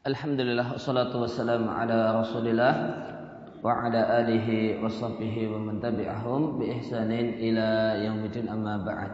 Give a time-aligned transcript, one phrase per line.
[0.00, 2.72] Alhamdulillah wassalatu wassalamu ala Rasulillah
[3.60, 9.12] wa ala alihi wa sahbihi wa man tabi'ahum bi ihsanin ila yaumil amma ba'd.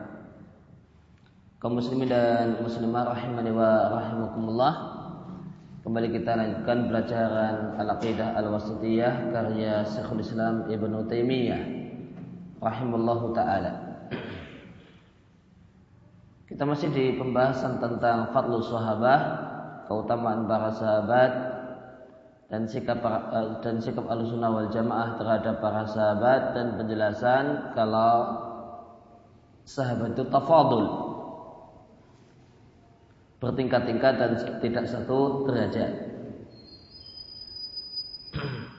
[1.59, 4.75] Kaum muslimin dan muslimah rahimani wa rahimakumullah.
[5.83, 11.63] Kembali kita lanjutkan pelajaran Al-Aqidah Al-Wasitiyah karya Syekhul Islam Ibnu Taimiyah
[12.63, 14.07] rahimallahu taala.
[16.47, 19.46] Kita masih di pembahasan tentang fadlu sahabah
[19.87, 21.57] keutamaan para sahabat
[22.47, 28.15] dan sikap eh, dan sikap al-sunnah wal jamaah terhadap para sahabat dan penjelasan kalau
[29.67, 30.87] sahabat itu tafadul.
[33.37, 34.31] Bertingkat-tingkat dan
[34.63, 35.93] tidak satu derajat.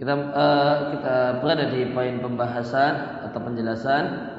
[0.00, 4.32] Kita uh, kita berada di poin pembahasan atau penjelasan.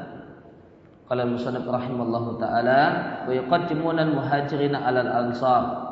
[1.05, 2.81] Kalau musannaf rahimallahu taala
[3.29, 5.90] wa yuqaddimuna al-muhajirin 'ala al-ansar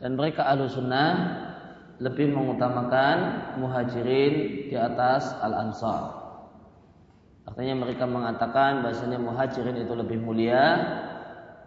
[0.00, 1.12] dan mereka ahlu sunnah
[1.96, 3.16] lebih mengutamakan
[3.56, 6.12] muhajirin di atas al-ansar.
[7.48, 10.76] Artinya mereka mengatakan bahasanya muhajirin itu lebih mulia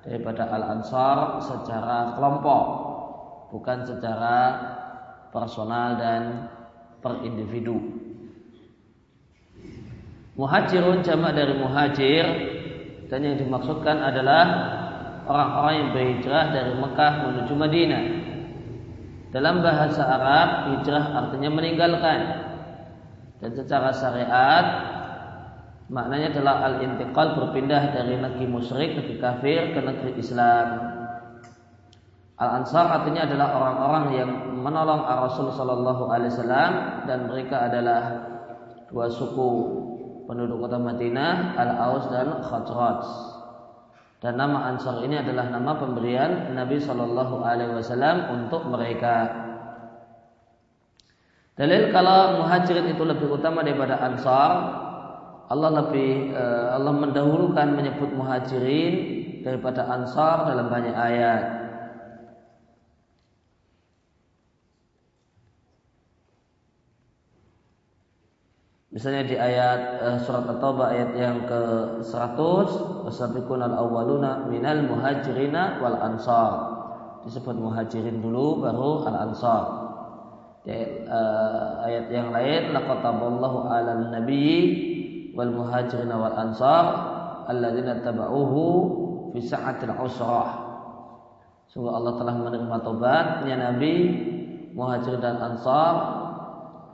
[0.05, 2.66] daripada al-ansar secara kelompok,
[3.49, 4.38] bukan secara
[5.33, 6.21] personal dan
[7.02, 7.80] per individu.
[10.38, 12.25] Muhajirun jamak dari muhajir
[13.09, 14.45] dan yang dimaksudkan adalah
[15.27, 18.03] orang-orang yang berhijrah dari Mekah menuju Madinah.
[19.30, 22.19] Dalam bahasa Arab, hijrah artinya meninggalkan.
[23.38, 24.66] Dan secara syariat,
[25.86, 30.67] maknanya adalah al-intiqal berpindah dari negeri musyrik, negeri kafir ke negeri Islam.
[32.41, 34.31] Al-Ansar artinya adalah orang-orang yang
[34.66, 36.71] menolong Rasul Shallallahu Alaihi Wasallam
[37.05, 38.02] dan mereka adalah
[38.89, 39.49] dua suku
[40.25, 43.03] penduduk kota Madinah, Al-Aus dan Khazraj.
[44.20, 49.32] Dan nama Ansar ini adalah nama pemberian Nabi Shallallahu Alaihi Wasallam untuk mereka.
[51.55, 54.52] Dalil kalau muhajirin itu lebih utama daripada Ansar,
[55.48, 58.93] Allah lebih eh, Allah mendahulukan menyebut muhajirin
[59.43, 61.58] daripada Ansar dalam banyak ayat.
[68.99, 72.67] Misalnya di ayat uh, surat At-Taubah ayat yang ke-100,
[73.08, 76.52] wasabiqun al-awwaluna minal muhajirina wal ansar.
[77.23, 79.64] Disebut muhajirin dulu baru al-ansar.
[80.67, 86.83] Di uh, ayat yang lain laqad taballahu 'alal nabiyyi wal muhajirina wal ansar
[87.48, 88.67] alladzina tabauhu
[89.31, 90.60] fi sa'atil usrah.
[91.71, 93.95] Sungguh Allah telah menerima tobatnya Nabi,
[94.76, 96.27] muhajir dan ansar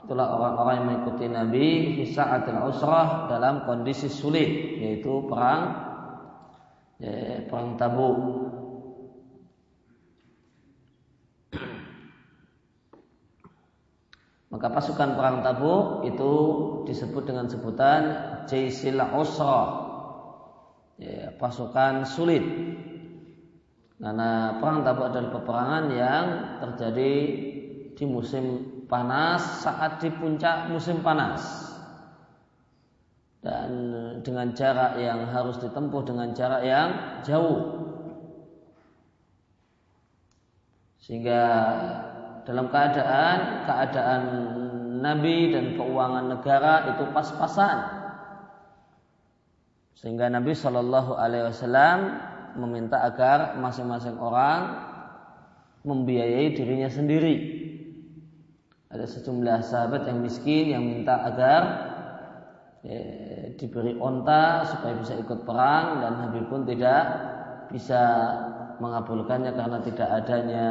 [0.06, 1.66] itulah orang-orang yang mengikuti Nabi
[1.98, 5.74] di saat usrah dalam kondisi sulit yaitu perang
[7.02, 8.16] ya, perang Tabuk.
[14.46, 16.32] Maka pasukan perang Tabuk itu
[16.86, 18.02] disebut dengan sebutan
[18.46, 19.90] Jaisil Usra.
[21.02, 22.46] Ya, pasukan sulit.
[23.98, 26.24] Karena perang Tabuk adalah peperangan yang
[26.62, 27.12] terjadi
[27.98, 31.42] di musim panas saat di puncak musim panas.
[33.42, 33.70] Dan
[34.26, 36.88] dengan jarak yang harus ditempuh dengan jarak yang
[37.22, 37.78] jauh.
[40.98, 41.42] Sehingga
[42.42, 43.38] dalam keadaan
[43.70, 44.22] keadaan
[44.98, 47.78] Nabi dan keuangan negara itu pas-pasan.
[49.94, 51.98] Sehingga Nabi Shallallahu Alaihi Wasallam
[52.58, 54.82] meminta agar masing-masing orang
[55.86, 57.55] membiayai dirinya sendiri
[58.86, 61.62] ada sejumlah sahabat yang miskin yang minta agar
[62.86, 63.00] ya,
[63.58, 67.02] diberi onta supaya bisa ikut perang dan Nabi pun tidak
[67.74, 68.02] bisa
[68.78, 70.68] mengabulkannya karena tidak adanya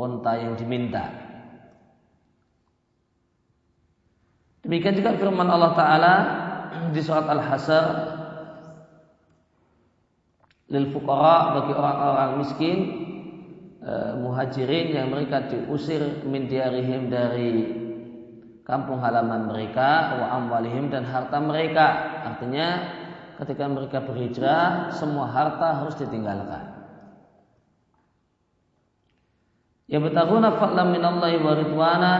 [0.00, 1.04] onta yang diminta.
[4.64, 6.14] Demikian juga firman Allah Ta'ala
[6.88, 7.84] di surat Al-Hasr
[10.72, 12.78] lil fuqara bagi orang-orang miskin
[13.84, 17.52] Eh, muhajirin yang mereka diusir min diarihim dari
[18.64, 22.16] kampung halaman mereka wa amwalihim dan harta mereka.
[22.32, 22.80] Artinya
[23.44, 26.64] ketika mereka berhijrah semua harta harus ditinggalkan.
[29.84, 32.12] Ya betahuna fa'lam minallahi wa ridwana.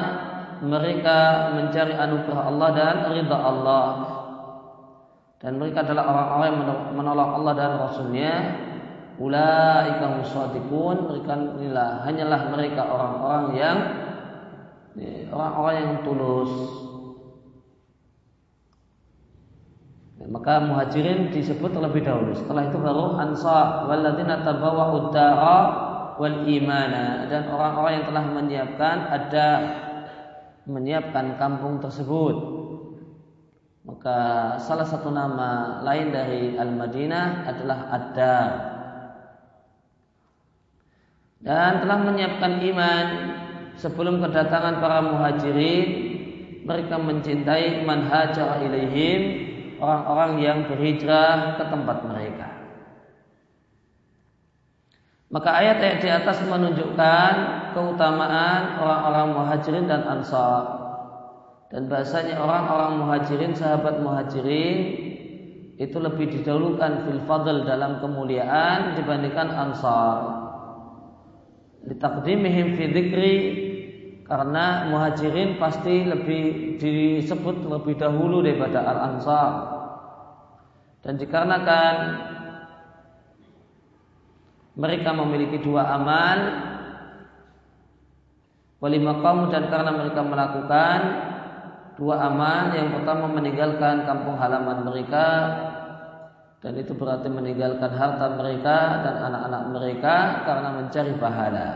[0.60, 1.18] Mereka
[1.56, 3.86] mencari anugerah Allah dan ridha Allah.
[5.40, 6.60] Dan mereka adalah orang-orang yang
[6.92, 8.32] menolong Allah dan Rasulnya
[9.18, 13.78] ulaika mereka inilah hanyalah mereka orang-orang yang
[15.30, 16.52] orang-orang yang tulus.
[20.24, 22.32] Maka muhajirin disebut terlebih dahulu.
[22.32, 25.58] Setelah itu baru ansar walladzina tabawwa'ud dara
[26.16, 27.28] wal imana.
[27.28, 29.48] Dan orang-orang yang telah menyiapkan ada
[30.64, 32.36] menyiapkan kampung tersebut.
[33.84, 34.18] Maka
[34.64, 38.73] salah satu nama lain dari Al-Madinah adalah Ad-Dar
[41.44, 43.06] dan telah menyiapkan iman
[43.76, 45.88] sebelum kedatangan para muhajirin.
[46.64, 49.20] Mereka mencintai man hajar ilaihim
[49.76, 52.48] orang-orang yang berhijrah ke tempat mereka.
[55.28, 57.32] Maka ayat-ayat di atas menunjukkan
[57.76, 60.80] keutamaan orang-orang muhajirin dan ansar.
[61.68, 64.76] Dan bahasanya orang-orang muhajirin sahabat muhajirin
[65.76, 70.43] itu lebih didahulukan fil fadl dalam kemuliaan dibandingkan ansar
[71.84, 73.36] ditakdimihim fi dzikri
[74.24, 79.52] karena muhajirin pasti lebih disebut lebih dahulu daripada al-ansar.
[81.04, 81.94] Dan dikarenakan
[84.74, 86.38] mereka memiliki dua amal
[88.80, 90.98] walima kaum dan karena mereka melakukan
[91.94, 95.26] dua amal yang pertama meninggalkan kampung halaman mereka
[96.64, 100.14] dan itu berarti meninggalkan harta mereka dan anak-anak mereka
[100.48, 101.68] karena mencari pahala.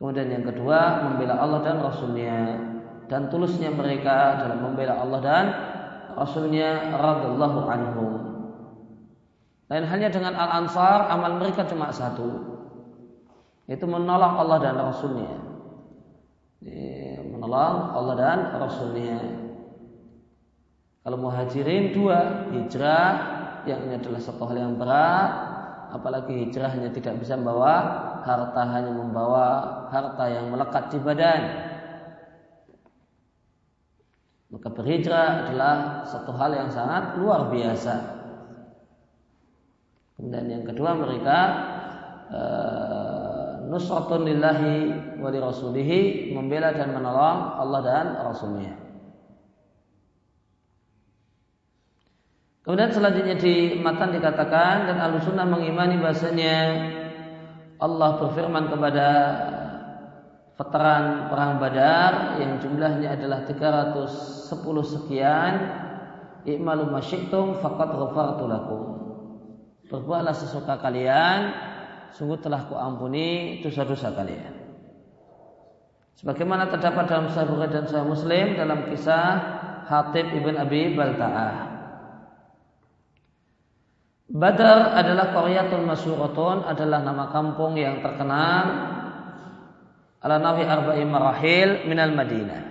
[0.00, 2.56] Kemudian yang kedua membela Allah dan Rasulnya
[3.12, 5.44] dan tulusnya mereka dalam membela Allah dan
[6.16, 8.12] Rasulnya radhiallahu anhum.
[9.68, 12.32] Lain halnya dengan Al Ansar amal mereka cuma satu,
[13.68, 15.36] yaitu menolong Allah dan Rasulnya.
[17.28, 19.49] Menolong Allah dan Rasulnya.
[21.00, 23.12] Kalau muhajirin dua, hijrah
[23.64, 25.32] yang ini adalah satu hal yang berat,
[25.96, 27.74] apalagi hijrah hanya tidak bisa membawa
[28.20, 29.46] harta, hanya membawa
[29.88, 31.42] harta yang melekat di badan.
[34.50, 37.94] Maka berhijrah adalah satu hal yang sangat luar biasa.
[40.18, 41.38] Kemudian yang kedua mereka
[42.28, 44.76] uh, nusratun lillahi
[45.16, 48.89] wa rasulihi membela dan menolong Allah dan Rasulnya.
[52.60, 56.56] Kemudian selanjutnya di matan dikatakan dan al sunnah mengimani bahasanya
[57.80, 59.08] Allah berfirman kepada
[60.60, 64.52] veteran perang Badar yang jumlahnya adalah 310
[64.84, 65.52] sekian
[66.44, 68.82] i'malu masyitum faqad ghafartu lakum.
[69.88, 71.56] Berbuatlah sesuka kalian
[72.12, 74.52] sungguh telah kuampuni dosa-dosa kalian.
[76.20, 79.32] Sebagaimana terdapat dalam Sahih dan Sahih Muslim dalam kisah
[79.88, 81.69] Hatib ibn Abi Balta'ah
[84.30, 88.64] Badar adalah Qaryatul Masyuratun adalah nama kampung yang terkenal.
[90.22, 92.62] Ala nawi arba'i marahil minal Madinah.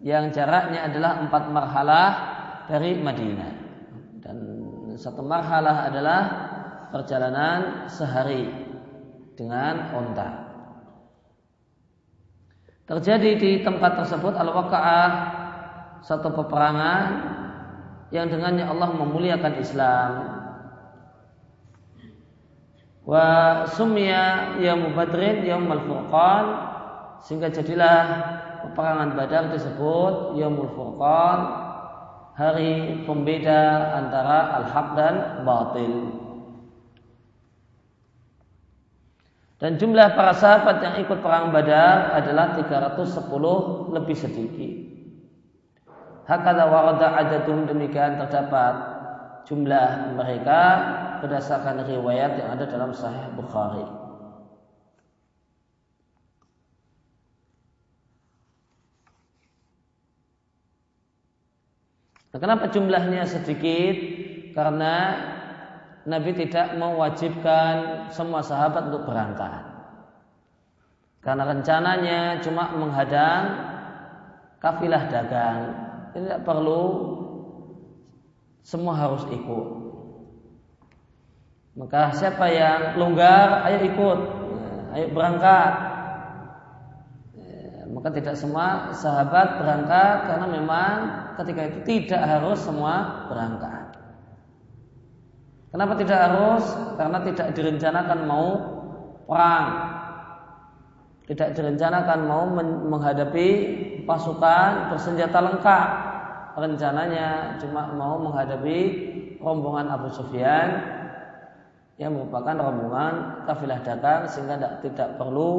[0.00, 2.10] Yang jaraknya adalah empat marhalah
[2.64, 3.50] dari Madinah.
[4.24, 4.36] Dan
[4.96, 6.20] satu marhalah adalah
[6.88, 8.48] perjalanan sehari
[9.36, 10.48] dengan onta.
[12.88, 15.10] Terjadi di tempat tersebut al-waqa'ah
[16.00, 17.04] satu peperangan
[18.14, 20.35] yang dengannya Allah memuliakan Islam
[23.06, 26.44] wa sumya yaum badrin yaumul furqan
[27.22, 28.02] sehingga jadilah
[28.66, 31.38] peperangan badar disebut yaumul furqan
[32.34, 35.14] hari pembeda antara al-haq dan
[35.46, 35.94] batil.
[39.56, 43.24] Dan jumlah para sahabat yang ikut perang badar adalah 310
[43.96, 44.74] lebih sedikit.
[46.28, 48.74] Hakada warada adadum demikian terdapat
[49.48, 50.60] jumlah mereka
[51.22, 54.06] berdasarkan riwayat yang ada dalam Sahih Bukhari.
[62.36, 63.96] Nah, kenapa jumlahnya sedikit?
[64.52, 65.16] Karena
[66.04, 69.64] Nabi tidak mewajibkan semua sahabat untuk berangkat.
[71.24, 73.42] Karena rencananya cuma menghadang
[74.60, 75.60] kafilah dagang.
[76.12, 76.82] Tidak perlu
[78.60, 79.85] semua harus ikut.
[81.76, 84.18] Maka siapa yang longgar, ayo ikut,
[84.96, 85.72] ayo berangkat.
[87.92, 90.92] Maka tidak semua sahabat berangkat karena memang
[91.36, 93.92] ketika itu tidak harus semua berangkat.
[95.68, 96.64] Kenapa tidak harus?
[96.96, 98.48] Karena tidak direncanakan mau
[99.28, 99.66] perang.
[101.28, 102.44] Tidak direncanakan mau
[102.88, 103.48] menghadapi
[104.08, 105.88] pasukan bersenjata lengkap
[106.56, 108.80] rencananya cuma mau menghadapi
[109.44, 110.95] rombongan Abu Sufyan
[111.96, 115.52] yang merupakan rombongan kafilah dagang sehingga tidak, tidak perlu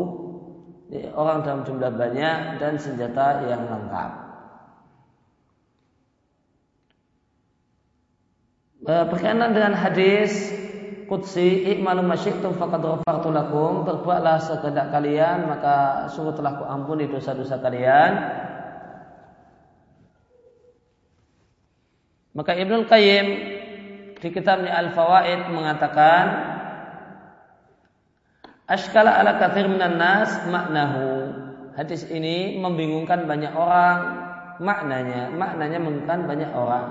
[1.17, 4.11] orang dalam jumlah banyak dan senjata yang lengkap.
[8.87, 10.53] Berkaitan dengan hadis
[11.07, 18.11] Qudsi i'malu masyitum faqad ghafartu lakum berbuatlah sekehendak kalian maka sungguh telah kuampuni dosa-dosa kalian
[22.35, 23.56] maka Ibnu Qayyim
[24.17, 26.25] di kitabnya Al-Fawaid mengatakan
[28.67, 31.31] Ashkala ala kathir minan nas maknahu.
[31.79, 33.99] Hadis ini membingungkan banyak orang
[34.59, 35.31] maknanya.
[35.31, 36.87] Maknanya membingungkan banyak orang.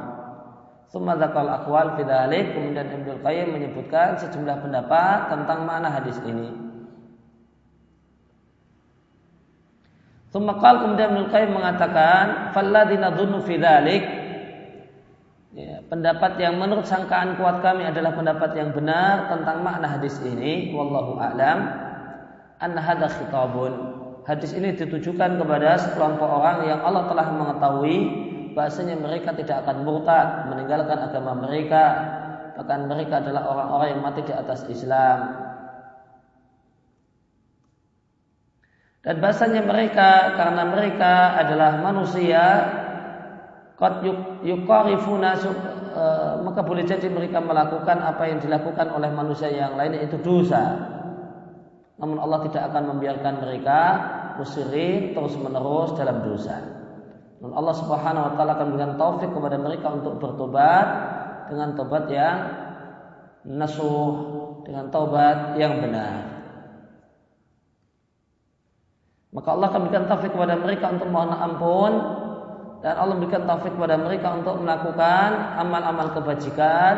[0.89, 6.49] Summa dzakal aqwal fi kemudian Ibnu Qayyim menyebutkan sejumlah pendapat tentang makna hadis ini.
[10.33, 13.61] Summa kemudian Ibnu Qayyim mengatakan falladzina dzunnu fi
[15.57, 20.69] Ya, pendapat yang menurut sangkaan kuat kami adalah pendapat yang benar tentang makna hadis ini.
[20.77, 21.65] Wallahu a'lam.
[22.61, 23.73] An hadha khitabun.
[24.29, 27.97] Hadis ini ditujukan kepada sekelompok orang yang Allah telah mengetahui
[28.53, 31.85] bahasanya mereka tidak akan murtad, meninggalkan agama mereka,
[32.61, 35.41] bahkan mereka adalah orang-orang yang mati di atas Islam.
[39.09, 42.45] Dan bahasanya mereka karena mereka adalah manusia
[43.77, 44.01] Qad
[44.41, 46.05] yuqarifuna e,
[46.41, 50.97] maka boleh jadi mereka melakukan apa yang dilakukan oleh manusia yang lain yaitu dosa.
[52.01, 53.81] Namun Allah tidak akan membiarkan mereka
[54.41, 56.57] musirin terus menerus dalam dosa.
[57.37, 60.87] Dan Allah Subhanahu wa taala akan memberikan taufik kepada mereka untuk bertobat
[61.53, 62.37] dengan tobat yang
[63.45, 64.13] nasuh,
[64.65, 66.33] dengan tobat yang benar.
[69.37, 71.93] Maka Allah akan memberikan taufik kepada mereka untuk mohon ampun
[72.87, 76.95] dan Allah berikan taufik kepada mereka untuk melakukan amal-amal kebajikan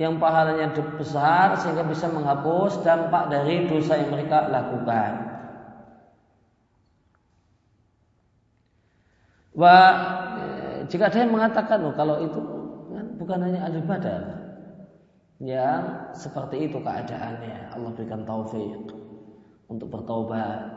[0.00, 5.36] yang pahalanya besar sehingga bisa menghapus dampak dari dosa yang mereka lakukan.
[9.52, 9.92] Wah,
[10.88, 12.40] jika ada yang mengatakan loh kalau itu
[12.88, 14.22] kan bukan hanya ahli badar
[15.44, 18.96] yang seperti itu keadaannya Allah berikan taufik
[19.68, 20.75] untuk bertaubat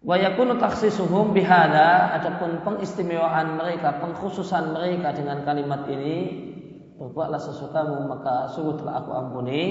[0.00, 6.48] Wa yakunu taksisuhum bihada adapun pengistimewaan mereka, pengkhususan mereka dengan kalimat ini
[6.96, 9.64] berbuatlah sesukamu maka sungguh telah aku ampuni.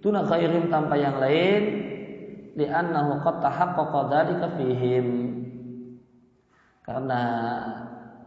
[0.00, 1.62] Tuna khairim tanpa yang lain
[2.56, 5.06] li'annahu qad tahaqqaqa dzalika fihim.
[6.80, 7.20] Karena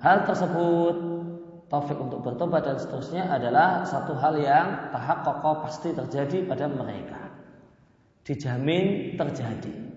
[0.05, 0.95] hal tersebut
[1.73, 7.33] taufik untuk bertobat dan seterusnya adalah satu hal yang tahaqqaqa pasti terjadi pada mereka.
[8.21, 9.88] Dijamin terjadi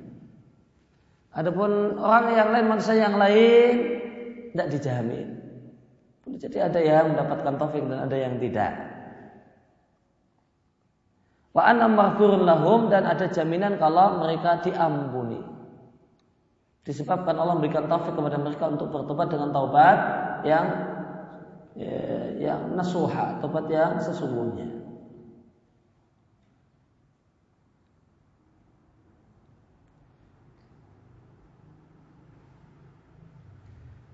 [1.32, 3.72] Adapun orang yang lain, manusia yang lain
[4.52, 5.28] tidak dijamin.
[6.36, 8.72] Jadi ada yang mendapatkan taufik dan ada yang tidak.
[11.56, 15.40] Wa lahum dan ada jaminan kalau mereka diampuni.
[16.82, 19.98] Disebabkan Allah memberikan taufik kepada mereka untuk bertobat dengan taubat
[20.42, 20.66] yang
[21.78, 21.98] ya,
[22.42, 24.81] yang nasuha, taubat yang sesungguhnya.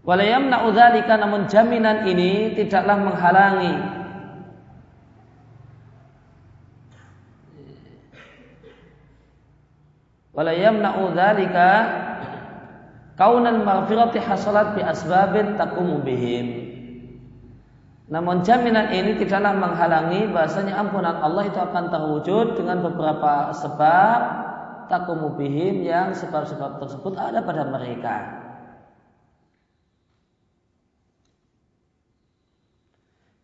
[0.08, 3.76] Walayam na'udzalika namun jaminan ini tidaklah menghalangi
[10.32, 11.68] Walayam na'udzalika
[13.20, 16.70] kaunan maghfirati hasalat bi asbabin takumu bihim.
[18.08, 24.20] Namun jaminan ini tidaklah menghalangi bahasanya ampunan Allah itu akan terwujud dengan beberapa sebab
[24.86, 28.37] takumu bihim yang sebab-sebab tersebut ada pada mereka.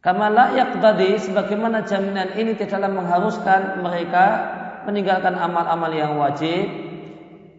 [0.04, 4.26] Kama layak tadi sebagaimana jaminan ini tidaklah mengharuskan mereka
[4.84, 6.68] meninggalkan amal-amal yang wajib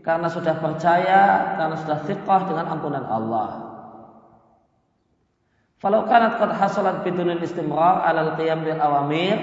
[0.05, 3.49] karena sudah percaya, karena sudah thiqah dengan ampunan Allah.
[5.81, 9.41] Falau kanat qad hasalat bidunil istimrar alal qiyam bil awamir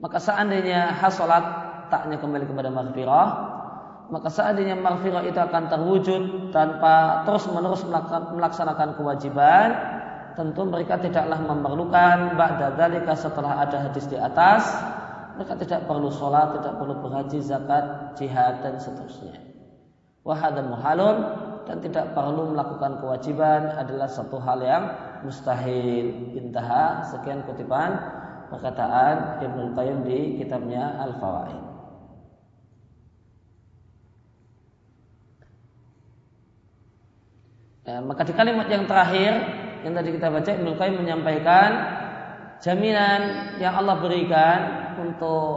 [0.00, 1.44] maka seandainya hasalat
[1.92, 3.28] taknya kembali kepada maghfirah
[4.10, 7.86] maka seandainya maghfirah itu akan terwujud tanpa terus menerus
[8.32, 9.68] melaksanakan kewajiban
[10.34, 14.66] tentu mereka tidaklah memerlukan ba'da dzalika setelah ada hadis di atas
[15.34, 19.34] mereka tidak perlu sholat, tidak perlu berhaji, zakat, jihad dan seterusnya.
[20.22, 21.16] Wahada muhalun
[21.66, 24.84] dan tidak perlu melakukan kewajiban adalah satu hal yang
[25.26, 26.38] mustahil.
[26.38, 27.98] Intaha sekian kutipan
[28.48, 31.62] perkataan Ibnu Qayyim di kitabnya Al-Fawaid.
[37.84, 41.70] Ya, maka di kalimat yang terakhir yang tadi kita baca Ibnu Qayyim menyampaikan
[42.64, 44.58] jaminan yang Allah berikan
[44.96, 45.52] untuk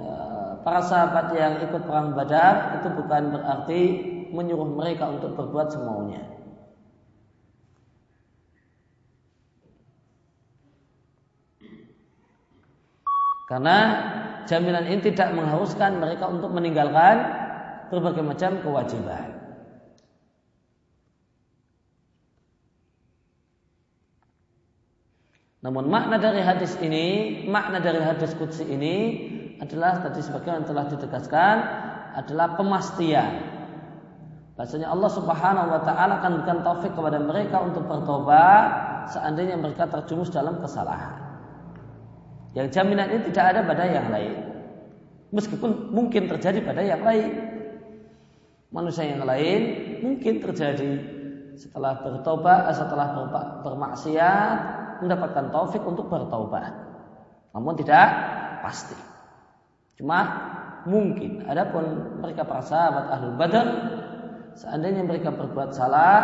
[0.00, 0.16] ya,
[0.64, 3.80] para sahabat yang ikut perang Badar itu bukan berarti
[4.32, 6.24] menyuruh mereka untuk berbuat semaunya.
[13.46, 13.78] Karena
[14.48, 17.22] jaminan ini tidak mengharuskan mereka untuk meninggalkan
[17.92, 19.45] berbagai macam kewajiban.
[25.66, 29.26] Namun makna dari hadis ini, makna dari hadis kudsi ini
[29.58, 31.56] adalah tadi sebagaimana telah ditegaskan
[32.14, 33.34] adalah pemastian.
[34.54, 38.62] Bahasanya Allah Subhanahu wa taala akan berikan taufik kepada mereka untuk bertobat
[39.10, 41.18] seandainya mereka terjumus dalam kesalahan.
[42.54, 44.38] Yang jaminan ini tidak ada pada yang lain.
[45.34, 47.42] Meskipun mungkin terjadi pada yang lain.
[48.70, 49.60] Manusia yang lain
[49.98, 50.94] mungkin terjadi
[51.58, 53.18] setelah bertobat, setelah
[53.66, 56.72] bermaksiat, mendapatkan taufik untuk bertaubat.
[57.52, 58.06] Namun tidak
[58.60, 58.96] pasti.
[59.96, 60.18] Cuma
[60.84, 61.44] mungkin.
[61.48, 63.66] Adapun mereka para sahabat ahlul badar,
[64.56, 66.20] seandainya mereka berbuat salah,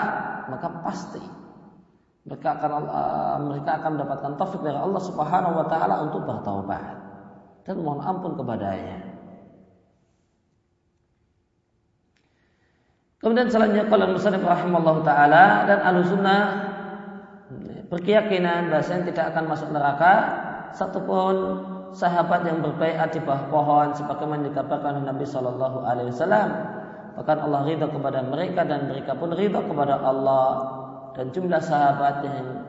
[0.48, 1.22] maka pasti
[2.22, 6.94] mereka akan uh, mereka akan mendapatkan taufik dari Allah Subhanahu wa taala untuk bertaubat
[7.66, 9.10] dan mohon ampun kepadanya.
[13.18, 16.71] Kemudian selanjutnya kalau musannif rahimallahu taala dan sunnah
[17.92, 20.12] berkeyakinan bahasanya tidak akan masuk neraka
[20.72, 21.61] satupun
[21.92, 26.49] sahabat yang berbaikat di bawah pohon sebagaimana dikabarkan Nabi Shallallahu Alaihi Wasallam
[27.20, 30.49] bahkan Allah ridha kepada mereka dan mereka pun ridha kepada Allah
[31.12, 32.64] dan jumlah sahabat yang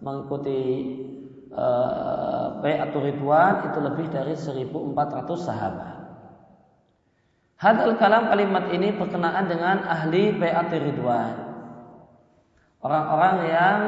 [0.00, 0.60] mengikuti
[1.52, 4.96] uh, bai'atul ridwan itu lebih dari 1400
[5.36, 5.96] sahabat.
[7.60, 11.36] Hadal kalam kalimat ini berkenaan dengan ahli bai'atul ridwan.
[12.82, 13.78] Orang-orang yang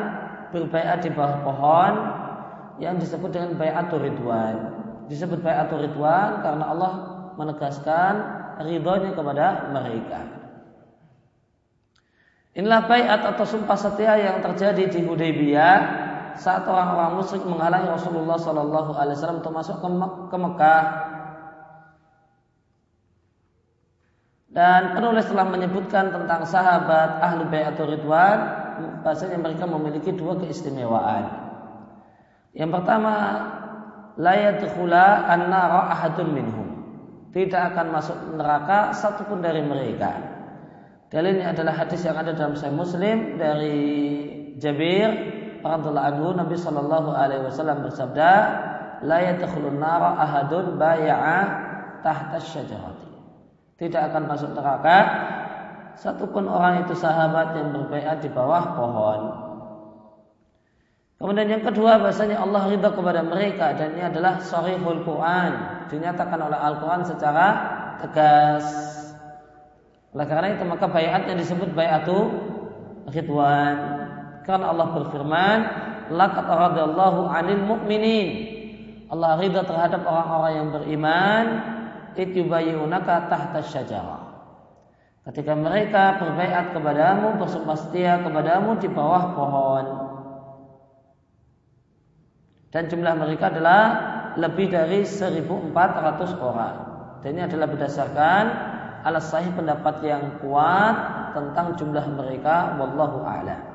[0.55, 1.93] berbaiat di bawah pohon
[2.79, 4.71] yang disebut dengan bayatul ridwan.
[5.11, 6.93] Disebut bayatul ridwan karena Allah
[7.35, 8.15] menegaskan
[8.63, 10.21] ridhonya kepada mereka.
[12.55, 15.79] Inilah bayat atau sumpah setia yang terjadi di Hudaybiyah
[16.39, 20.85] saat orang-orang musyrik menghalangi Rasulullah Shallallahu Alaihi Wasallam untuk masuk ke, Me ke Mekah.
[24.55, 28.64] Dan penulis telah menyebutkan tentang sahabat ahlu bayatul ridwan
[29.03, 31.25] bahasanya mereka memiliki dua keistimewaan.
[32.55, 33.15] Yang pertama,
[34.15, 36.69] la yadkhula an-nara ahadun minhum.
[37.35, 40.15] Tidak akan masuk neraka satupun dari mereka.
[41.11, 43.83] Dalilnya adalah hadis yang ada dalam Sahih Muslim dari
[44.59, 45.11] Jabir
[45.63, 48.31] radhiyallahu anhu Nabi sallallahu alaihi wasallam bersabda,
[49.03, 51.39] "La yadkhulun nara ahadun bay'a
[52.07, 53.11] tahta syajarati."
[53.75, 54.97] Tidak akan masuk neraka
[55.99, 59.21] satupun orang itu sahabat yang berbaikat di bawah pohon.
[61.19, 65.51] Kemudian yang kedua bahasanya Allah ridha kepada mereka dan ini adalah sahihul Quran
[65.89, 67.47] dinyatakan oleh Al-Quran secara
[68.03, 68.67] tegas.
[70.13, 72.29] Oleh karena itu maka bayatnya disebut bayatu
[73.09, 74.05] ridwan.
[74.45, 75.59] Karena Allah berfirman,
[76.13, 78.29] laqad radallahu 'anil mu'minin.
[79.09, 81.45] Allah ridha terhadap orang-orang yang beriman,
[82.19, 84.24] itubayyunaka tahta syajarah.
[85.25, 89.85] Ketika mereka berbaikat kepadamu, bersumpah setia kepadamu di bawah pohon.
[92.69, 93.83] Dan jumlah mereka adalah
[94.37, 95.73] lebih dari 1400
[96.37, 96.77] orang.
[97.25, 98.45] Dan ini adalah berdasarkan
[99.01, 100.97] alas sahih pendapat yang kuat
[101.33, 103.75] tentang jumlah mereka wallahu a'lam.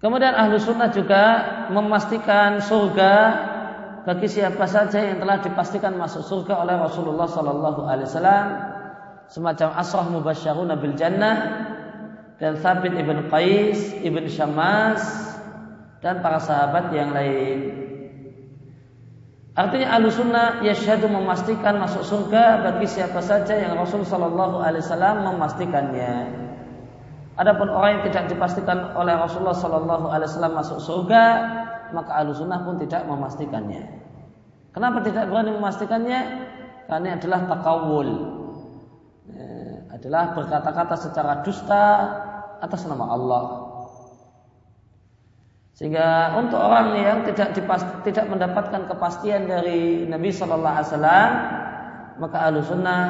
[0.00, 1.24] Kemudian ahlu sunnah juga
[1.68, 3.14] memastikan surga
[4.02, 8.46] bagi siapa saja yang telah dipastikan masuk surga oleh Rasulullah Sallallahu Alaihi Wasallam
[9.30, 11.36] semacam asrah mubasyarun bil jannah
[12.42, 15.02] dan Thabit ibn Qais ibn Syamas
[16.02, 17.78] dan para sahabat yang lain.
[19.52, 25.28] Artinya ahlu sunnah yashadu memastikan masuk surga bagi siapa saja yang Rasul Sallallahu Alaihi Wasallam
[25.28, 26.14] memastikannya.
[27.36, 31.24] Adapun orang yang tidak dipastikan oleh Rasulullah Sallallahu Alaihi Wasallam masuk surga,
[31.92, 34.02] maka ahlu sunnah pun tidak memastikannya.
[34.72, 36.20] Kenapa tidak berani memastikannya?
[36.88, 38.08] Karena adalah takawul.
[39.32, 41.84] Eh, adalah berkata-kata secara dusta
[42.58, 43.44] atas nama Allah.
[45.76, 51.30] Sehingga untuk orang yang tidak dipast, tidak mendapatkan kepastian dari Nabi Shallallahu Alaihi Wasallam,
[52.20, 53.02] maka ahlu sunnah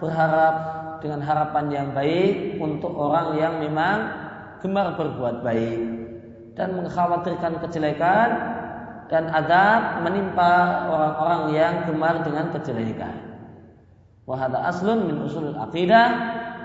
[0.00, 0.54] berharap
[1.00, 4.12] dengan harapan yang baik untuk orang yang memang
[4.62, 6.01] gemar berbuat baik
[6.52, 8.28] dan mengkhawatirkan kejelekan
[9.12, 13.12] dan adab menimpa orang-orang yang gemar dengan kejelekan.
[14.24, 16.08] Wahada aslun min usul akidah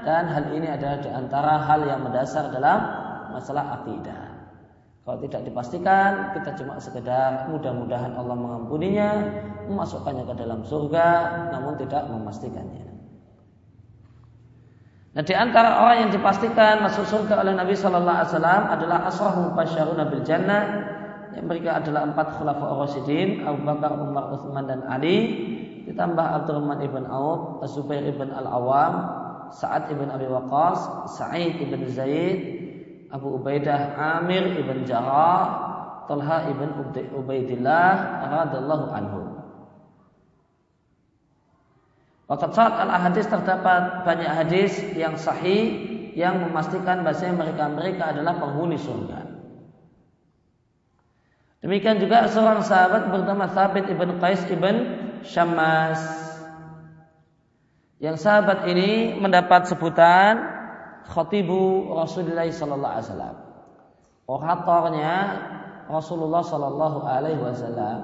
[0.07, 2.79] dan hal ini adalah di antara hal yang mendasar dalam
[3.35, 4.27] masalah akidah.
[5.07, 9.11] Kalau tidak dipastikan, kita cuma sekedar mudah-mudahan Allah mengampuninya,
[9.71, 11.07] memasukkannya ke dalam surga,
[11.55, 12.96] namun tidak memastikannya.
[15.17, 19.49] Nah, di antara orang yang dipastikan masuk surga oleh Nabi Shallallahu Alaihi Wasallam adalah asrahul
[19.57, 20.93] basyaruna bil jannah
[21.33, 25.17] yang mereka adalah empat khulafa Rasyidin Abu Bakar, Umar, Utsman dan Ali
[25.89, 28.93] ditambah Abdurrahman ibn Auf, Zubair ibn Al-Awam,
[29.57, 32.37] Sa'ad ibn Abi Waqqas, Sa'id ibn Zaid,
[33.09, 39.26] Abu Ubaidah Amir ibn Jarrah, Talha ibn Ubaidillah radhiyallahu anhu.
[42.27, 49.27] Waqat saat al-hadis terdapat banyak hadis yang sahih yang memastikan bahasa mereka-mereka adalah penghuni surga.
[51.63, 54.75] Demikian juga seorang sahabat bernama Thabit ibn Qais ibn
[55.23, 56.03] Syammas.
[57.97, 60.37] Yang sahabat ini mendapat sebutan
[61.07, 63.35] khatibu Rasulullah sallallahu alaihi wasallam.
[64.27, 65.15] Oratornya
[65.87, 67.99] Rasulullah sallallahu alaihi wasallam.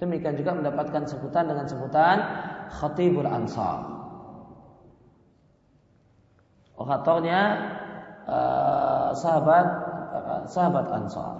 [0.00, 2.16] Demikian juga mendapatkan sebutan dengan sebutan
[2.70, 3.82] khatibul ansar.
[6.78, 7.40] Oratornya
[8.24, 9.66] uh, sahabat
[10.14, 11.34] uh, sahabat ansar.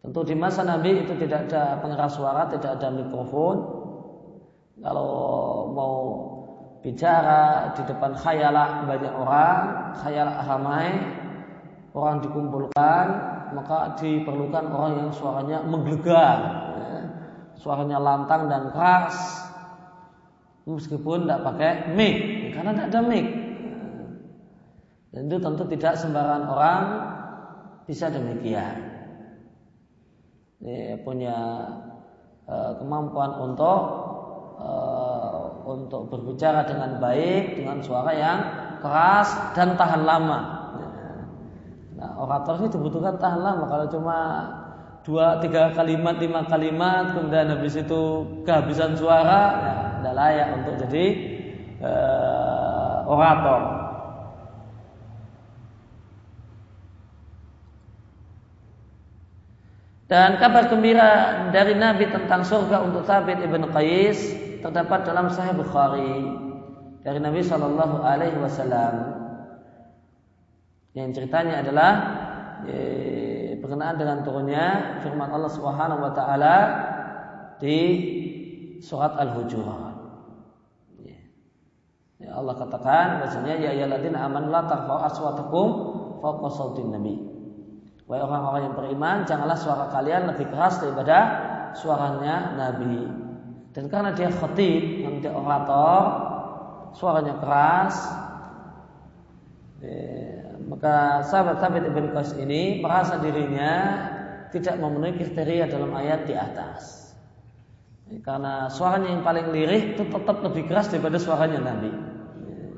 [0.00, 3.56] Tentu di masa Nabi itu tidak ada pengeras suara, tidak ada mikrofon.
[4.80, 5.12] Kalau
[5.76, 5.96] mau
[6.80, 9.60] bicara di depan khayalah banyak orang,
[10.00, 10.88] khayalah ramai,
[11.92, 13.06] orang dikumpulkan,
[13.52, 16.38] maka diperlukan orang yang suaranya menggelegar.
[17.60, 19.14] Suaranya lantang dan keras,
[20.64, 22.16] meskipun tidak pakai mic,
[22.56, 23.26] karena tidak ada mic.
[25.10, 26.82] Dan itu tentu tidak sembarangan orang
[27.84, 28.90] bisa demikian
[30.62, 31.36] ya, punya
[32.46, 33.80] uh, kemampuan untuk
[34.60, 38.38] uh, untuk berbicara dengan baik dengan suara yang
[38.80, 40.40] keras dan tahan lama.
[42.00, 43.64] Nah, orator ini dibutuhkan tahan lama.
[43.68, 44.18] Kalau cuma
[45.06, 48.02] dua tiga kalimat lima kalimat kemudian habis itu
[48.44, 51.06] kehabisan suara, ya, tidak layak untuk jadi
[51.80, 53.80] uh, orator.
[60.10, 61.10] Dan kabar gembira
[61.54, 64.18] dari Nabi tentang surga untuk Thabit ibn Qais
[64.58, 66.26] terdapat dalam Sahih Bukhari
[67.06, 68.94] dari Nabi Shallallahu Alaihi Wasallam.
[70.98, 71.92] Yang ceritanya adalah
[72.66, 72.76] e,
[73.70, 74.66] berkenaan dengan turunnya
[74.98, 76.56] firman Allah Subhanahu Wa Taala
[77.62, 77.78] di
[78.82, 79.94] surat Al-Hujurat.
[82.18, 85.68] Ya Allah katakan bahasanya ya ayyuhalladzina amanu la tarfa'u aswatakum
[86.18, 87.14] fawqa sautin nabi.
[88.10, 91.18] Wahai orang-orang yang beriman, janganlah suara kalian lebih keras daripada
[91.78, 93.06] suaranya Nabi.
[93.70, 96.02] Dan karena dia khatib, yang dia orator,
[96.90, 97.94] suaranya keras,
[99.78, 100.29] eh,
[100.68, 103.72] maka sahabat sahabat Ibn Qais ini merasa dirinya
[104.50, 107.14] tidak memenuhi kriteria dalam ayat di atas.
[108.10, 111.90] Eh, karena suaranya yang paling lirih itu tetap lebih keras daripada suaranya Nabi.
[112.44, 112.74] Eh,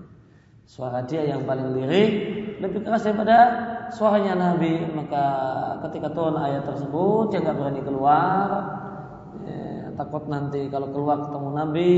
[0.69, 2.11] suara dia yang paling lirih
[2.63, 3.37] lebih keras daripada
[3.91, 5.25] suaranya Nabi maka
[5.89, 8.47] ketika turun ayat tersebut dia nggak berani keluar
[9.43, 11.91] ya, takut nanti kalau keluar ketemu Nabi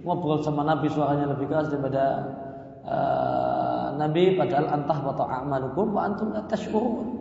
[0.00, 2.04] ngobrol sama Nabi suaranya lebih keras daripada
[2.88, 7.20] uh, Nabi padahal antah wa ta'amalukum wa antum tashurun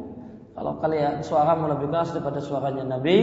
[0.59, 3.17] kalau kalian suaramu lebih keras daripada suaranya Nabi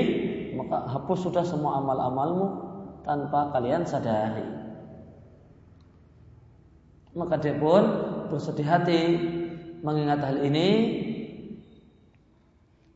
[0.56, 2.46] maka hapus sudah semua amal-amalmu
[3.04, 4.42] tanpa kalian sadari.
[7.16, 7.84] Maka dia pun
[8.32, 9.00] bersedih hati
[9.80, 10.68] mengingat hal ini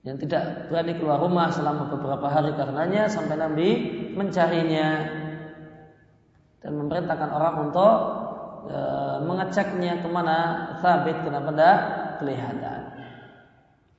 [0.01, 3.69] yang tidak berani keluar rumah selama beberapa hari karenanya sampai Nabi
[4.17, 4.89] mencarinya
[6.61, 7.97] dan memerintahkan orang untuk
[8.69, 8.79] e,
[9.25, 10.37] mengeceknya ke mana
[10.85, 11.79] Thabit kenapa tidak
[12.21, 12.81] kelihatan.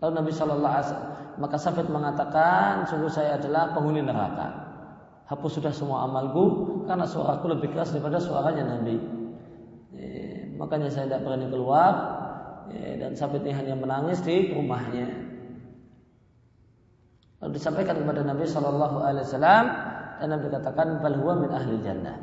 [0.02, 4.70] Lalu Nabi Shallallahu Alaihi Wasallam maka Thabit mengatakan sungguh saya adalah penghuni neraka.
[5.32, 9.00] Hapus sudah semua amalku karena suaraku lebih keras daripada suaranya Nabi.
[9.96, 10.06] E,
[10.60, 11.94] makanya saya tidak berani keluar
[12.70, 15.08] ya, dan Sabit ini hanya menangis di rumahnya.
[17.42, 19.66] Lalu disampaikan kepada Nabi Shallallahu Alaihi Wasallam
[20.22, 22.18] dan Nabi katakan balhuwa min ahli jannah.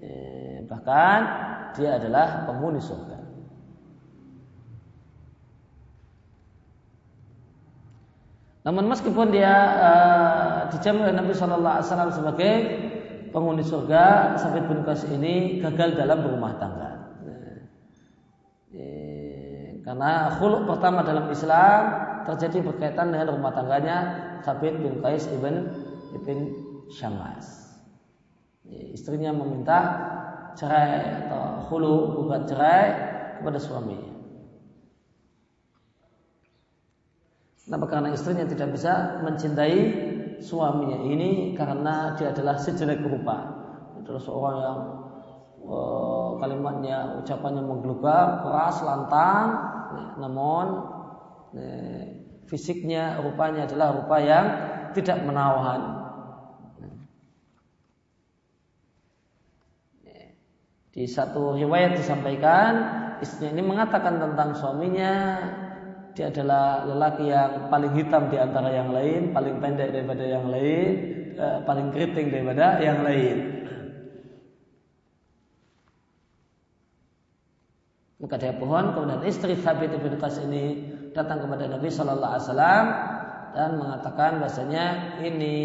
[0.00, 1.18] Ya, bahkan
[1.74, 3.18] dia adalah penghuni surga.
[8.66, 12.52] Namun meskipun dia uh, dijamin oleh Nabi Shallallahu Alaihi Wasallam sebagai
[13.30, 16.96] penghuni surga, Sabit bin Qais ini gagal dalam berumah tangga.
[19.86, 21.80] Karena khuluk pertama dalam Islam
[22.26, 23.98] terjadi berkaitan dengan rumah tangganya
[24.42, 25.70] Thabit bin Qais ibn
[26.10, 26.38] ibn
[26.90, 27.70] Syamas.
[28.66, 29.78] Istrinya meminta
[30.56, 32.84] cerai atau khulu gugat cerai
[33.38, 34.12] kepada suaminya.
[37.66, 37.86] Kenapa?
[37.90, 39.78] Karena istrinya tidak bisa mencintai
[40.38, 43.42] suaminya ini karena dia adalah sejelek rupa.
[44.00, 44.78] Adalah seorang yang
[45.66, 49.46] uh, kalimatnya, ucapannya menggelegar, keras, lantang,
[50.22, 50.66] namun
[52.46, 54.46] fisiknya rupanya adalah rupa yang
[54.92, 55.95] tidak menawan.
[60.96, 62.72] Di satu riwayat disampaikan
[63.20, 65.12] istri ini mengatakan tentang suaminya
[66.16, 70.90] dia adalah lelaki yang paling hitam di antara yang lain, paling pendek daripada yang lain,
[71.36, 73.36] eh, paling keriting daripada yang lain.
[78.16, 82.86] Maka dia pohon, kemudian istri Thabit bin Qas ini datang kepada Nabi Shallallahu Alaihi Wasallam
[83.52, 84.84] dan mengatakan bahasanya
[85.20, 85.56] ini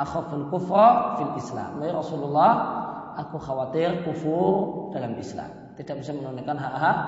[0.00, 1.76] akhaful kufra fil Islam.
[1.84, 2.79] Ya Rasulullah,
[3.20, 5.76] aku khawatir kufur dalam Islam.
[5.76, 6.98] Tidak bisa menunaikan hak-hak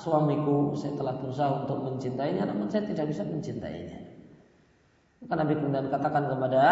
[0.00, 0.76] suamiku.
[0.76, 3.98] Saya telah berusaha untuk mencintainya, namun saya tidak bisa mencintainya.
[5.24, 6.62] Maka Nabi kemudian katakan kepada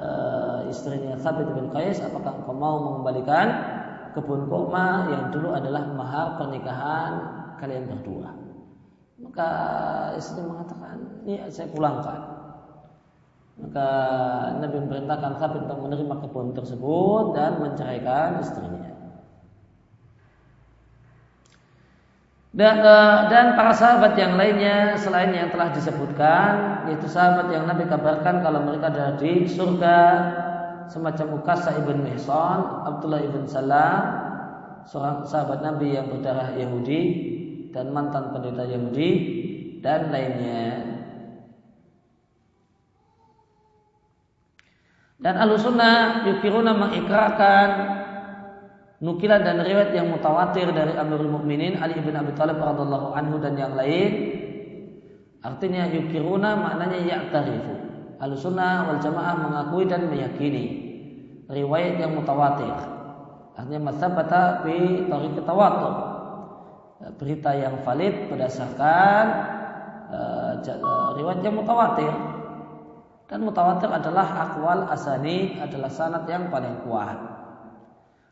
[0.00, 3.46] uh, istrinya Thabit bin Qais, apakah engkau mau mengembalikan
[4.16, 7.12] kebun kurma yang dulu adalah mahar pernikahan
[7.60, 8.32] kalian berdua.
[9.18, 9.48] Maka
[10.14, 12.37] istri mengatakan, ya saya pulangkan.
[13.58, 13.88] Maka
[14.62, 18.98] Nabi memerintahkan Khabib untuk menerima kebun tersebut dan menceraikan istrinya.
[22.58, 27.86] Dan, eh, dan para sahabat yang lainnya selain yang telah disebutkan, yaitu sahabat yang Nabi
[27.86, 30.00] kabarkan kalau mereka ada di surga,
[30.88, 34.02] semacam Ukasa ibn Mihsan, Abdullah ibn Salam,
[34.88, 37.00] seorang sahabat Nabi yang berdarah Yahudi
[37.70, 39.10] dan mantan pendeta Yahudi
[39.84, 40.97] dan lainnya.
[45.18, 47.68] Dan Ahlussunnah yukiruna mengikrarkan
[49.02, 53.58] nukilan dan riwayat yang mutawatir dari Amirul Mukminin Ali bin Abi Thalib radhiallahu anhu dan
[53.58, 54.38] yang lain.
[55.42, 57.74] Artinya yukiruna maknanya ya'tarifu.
[58.18, 60.64] Al-Sunnah wal Jamaah mengakui dan meyakini
[61.50, 62.74] riwayat yang mutawatir.
[63.58, 65.94] Artinya masabata bi tariq tawatur.
[67.18, 69.24] Berita yang valid berdasarkan
[70.14, 72.37] uh, riwayat yang mutawatir.
[73.28, 77.38] Dan mutawatir adalah akwal asani adalah sanad yang paling kuat.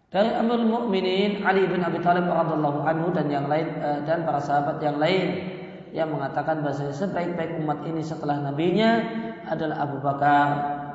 [0.09, 4.41] Dari Amirul Mukminin Ali bin Abi Thalib radhiallahu anhu dan yang lain uh, dan para
[4.41, 5.53] sahabat yang lain
[5.93, 9.05] yang mengatakan bahasa sebaik-baik umat ini setelah nabinya
[9.45, 10.49] adalah Abu Bakar,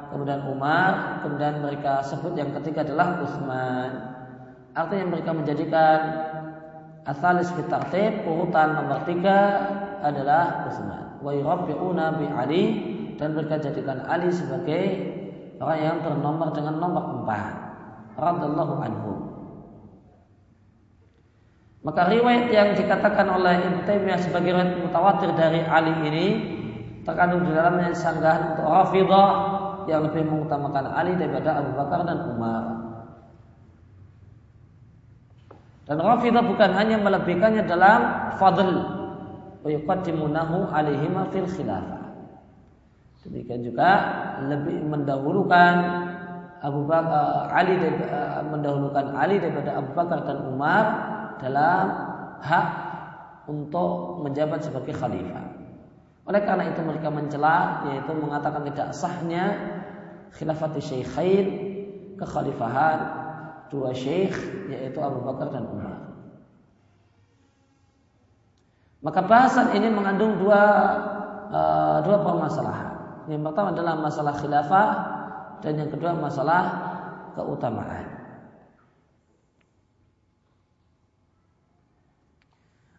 [0.10, 3.92] kemudian Umar, kemudian mereka sebut yang ketiga adalah Utsman.
[4.74, 6.00] Artinya mereka menjadikan
[7.06, 9.40] asalis fitartib urutan nomor tiga
[10.02, 11.22] adalah Utsman.
[11.22, 12.66] Wa yurabbi'una bi Ali
[13.22, 14.82] dan mereka jadikan Ali sebagai
[15.62, 17.54] orang yang bernomor dengan nomor empat.
[18.18, 19.14] Radallahu anhu.
[21.86, 26.28] Maka riwayat yang dikatakan oleh Ibnu Taimiyah sebagai riwayat mutawatir dari Ali ini
[27.06, 29.30] terkandung di dalamnya sanggahan untuk Rafidah
[29.86, 32.64] yang lebih mengutamakan Ali daripada Abu Bakar dan Umar.
[35.86, 38.02] Dan Rafidah bukan hanya melebihkannya dalam
[38.42, 38.70] fadl
[39.62, 42.01] wa yuqaddimunahu alaihima fil khilafah.
[43.22, 43.90] Demikian juga
[44.50, 45.74] lebih mendahulukan
[46.62, 47.78] Abu Bakar Ali
[48.50, 50.86] mendahulukan Ali daripada Abu Bakar dan Umar
[51.42, 51.86] dalam
[52.42, 52.68] hak
[53.50, 55.46] untuk menjabat sebagai khalifah.
[56.30, 59.46] Oleh karena itu mereka mencela yaitu mengatakan tidak sahnya
[60.38, 61.48] khilafat syekhain
[62.22, 63.00] kekhalifahan
[63.74, 64.38] dua syekh
[64.70, 65.98] yaitu Abu Bakar dan Umar.
[69.02, 70.62] Maka bahasan ini mengandung dua
[71.50, 72.91] uh, dua permasalahan.
[73.32, 74.88] Yang pertama adalah masalah khilafah
[75.64, 76.62] dan yang kedua masalah
[77.32, 78.04] keutamaan.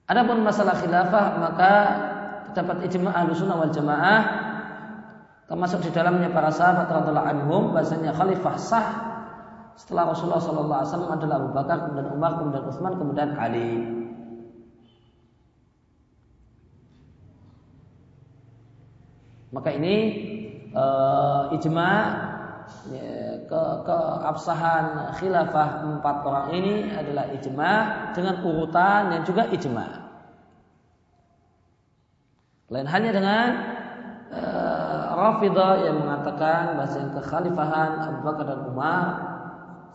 [0.09, 1.73] Adapun masalah khilafah maka
[2.49, 4.21] terdapat ijma ahlu sunnah wal jamaah
[5.53, 8.87] termasuk di dalamnya para sahabat radhiallahu anhum bahasanya khalifah sah
[9.77, 10.41] setelah Rasulullah
[10.85, 14.02] wasallam adalah Abu Bakar kemudian Umar kemudian Utsman kemudian Ali
[19.53, 19.97] maka ini
[20.73, 21.93] uh, ijma
[22.89, 27.73] ya, ke keabsahan khilafah empat orang ini adalah ijma
[28.17, 29.87] dengan urutan yang juga ijma
[32.73, 33.49] lain hanya dengan
[34.33, 39.33] uh, Rafidah yang mengatakan bahasa yang kekhalifahan Abu Bakar dan Umar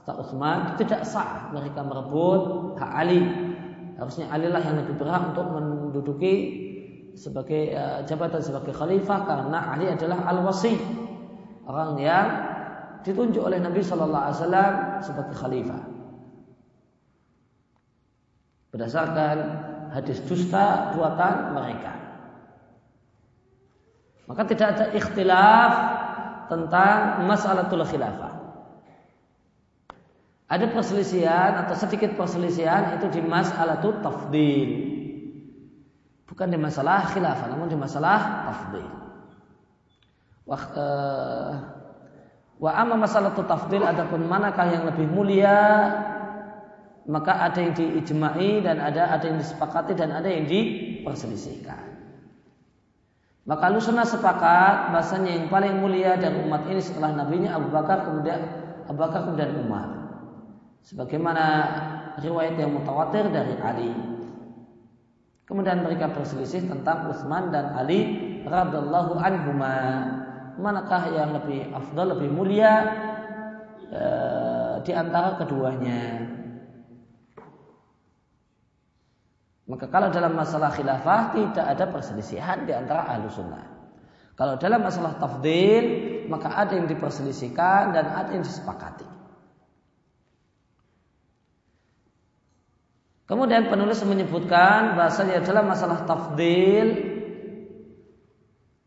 [0.07, 3.27] serta Utsman tidak sah mereka merebut hak Ali.
[3.99, 6.33] Harusnya Ali lah yang lebih berhak untuk menduduki
[7.17, 10.77] sebagai uh, jabatan sebagai khalifah karena Ali adalah al-wasi
[11.65, 12.27] orang yang
[13.01, 15.81] ditunjuk oleh Nabi Shallallahu Alaihi Wasallam sebagai khalifah
[18.77, 19.37] berdasarkan
[19.95, 21.97] hadis dusta buatan mereka.
[24.27, 25.71] Maka tidak ada ikhtilaf
[26.51, 28.37] tentang masalatul khilafah.
[30.47, 34.86] Ada perselisihan atau sedikit perselisihan itu di masalatul tafdil.
[36.27, 38.87] Bukan di masalah khilafah, namun di masalah tafdil.
[40.43, 41.51] Wa, uh,
[42.59, 45.59] wa amma masalah tafdil adapun manakah yang lebih mulia
[47.07, 51.95] maka ada yang diijma'i dan ada ada yang disepakati dan ada yang diperselisihkan.
[53.47, 58.43] Maka Lusuna sepakat bahasanya yang paling mulia dari umat ini setelah nabinya Abu Bakar kemudian
[58.91, 59.87] Abu Bakar kemudian Umar.
[60.83, 61.43] Sebagaimana
[62.19, 63.91] riwayat yang mutawatir dari Ali.
[65.47, 69.75] Kemudian mereka berselisih tentang Utsman dan Ali radhiyallahu anhuma.
[70.59, 72.73] Manakah yang lebih afdal, lebih mulia
[73.87, 74.03] e,
[74.83, 76.27] di antara keduanya?
[79.71, 83.63] Maka kalau dalam masalah khilafah tidak ada perselisihan di antara ahlu sunnah.
[84.35, 85.85] Kalau dalam masalah tafdil
[86.27, 89.06] maka ada yang diperselisihkan dan ada yang disepakati.
[93.27, 96.87] Kemudian penulis menyebutkan bahasanya dalam masalah tafdil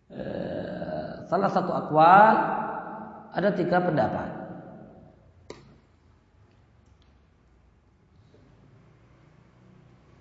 [0.08, 2.34] eh, salah satu akwal
[3.36, 4.40] ada tiga pendapat.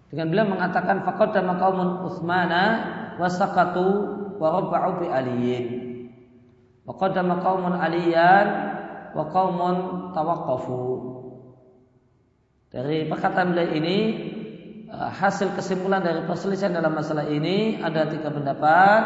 [0.10, 2.64] Dengan beliau mengatakan faqaddama qaumun Utsmana
[3.22, 3.88] wa saqatu
[4.36, 5.66] wa rabba'u bi aliyin.
[6.84, 8.48] Wa qaddama qaumun aliyan
[9.14, 9.76] wa qaumun
[10.12, 11.09] tawaqqafu.
[12.70, 13.98] Dari perkataan beliau ini
[14.86, 19.02] eh, hasil kesimpulan dari perselisihan dalam masalah ini ada tiga pendapat.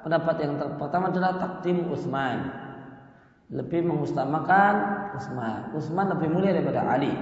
[0.00, 2.48] Pendapat yang pertama adalah takdim Utsman.
[3.52, 4.74] Lebih mengutamakan
[5.12, 5.76] Utsman.
[5.76, 7.12] Utsman lebih mulia daripada Ali.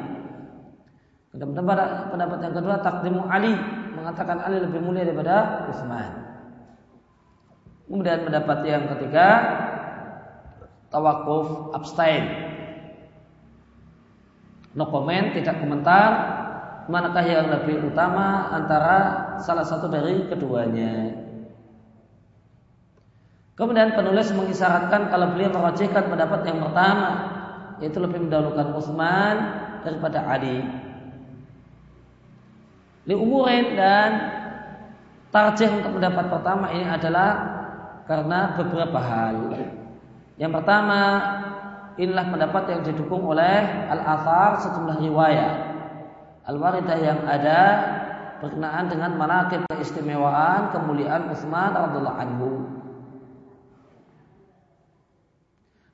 [1.35, 3.53] Pendapat, pendapat yang kedua takdimu Ali
[3.99, 6.29] mengatakan Ali lebih mulia daripada Utsman.
[7.91, 9.27] Kemudian pendapat yang ketiga
[10.95, 12.48] tawakuf abstain.
[14.79, 16.11] No comment, tidak komentar
[16.87, 18.99] manakah yang lebih utama antara
[19.43, 21.19] salah satu dari keduanya.
[23.59, 27.11] Kemudian penulis mengisyaratkan kalau beliau merajihkan pendapat yang pertama
[27.83, 29.37] yaitu lebih mendahulukan Utsman
[29.83, 30.63] daripada Ali
[33.09, 34.11] umurin dan
[35.33, 37.31] tarjih untuk pendapat pertama ini adalah
[38.05, 39.37] karena beberapa hal.
[40.37, 41.01] Yang pertama,
[41.99, 45.69] inilah pendapat yang didukung oleh al-athar sejumlah riwayat
[46.49, 47.61] al-waridah yang ada
[48.41, 52.51] berkenaan dengan manakib keistimewaan kemuliaan Utsman radhiyallahu anhu.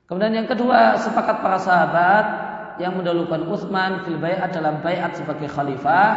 [0.05, 2.25] Kemudian yang kedua, sepakat para sahabat
[2.77, 6.09] yang mendahulukan Utsman fil bai'at dalam bai'at sebagai khalifah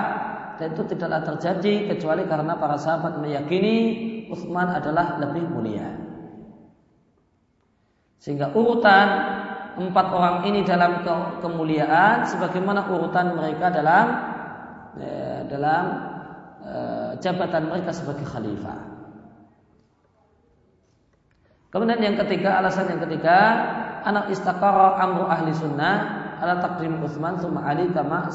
[0.60, 3.76] dan itu tidaklah terjadi kecuali karena para sahabat meyakini
[4.28, 5.88] Utsman adalah lebih mulia.
[8.20, 9.06] Sehingga urutan
[9.78, 11.06] empat orang ini dalam
[11.38, 14.06] kemuliaan sebagaimana urutan mereka dalam
[14.98, 15.84] eh, dalam
[16.66, 18.98] eh, jabatan mereka sebagai khalifah.
[21.68, 23.38] Kemudian yang ketiga, alasan yang ketiga,
[24.02, 25.96] anak istakara amru ahli sunnah
[26.40, 28.32] ala takdim Utsman summa Ali kama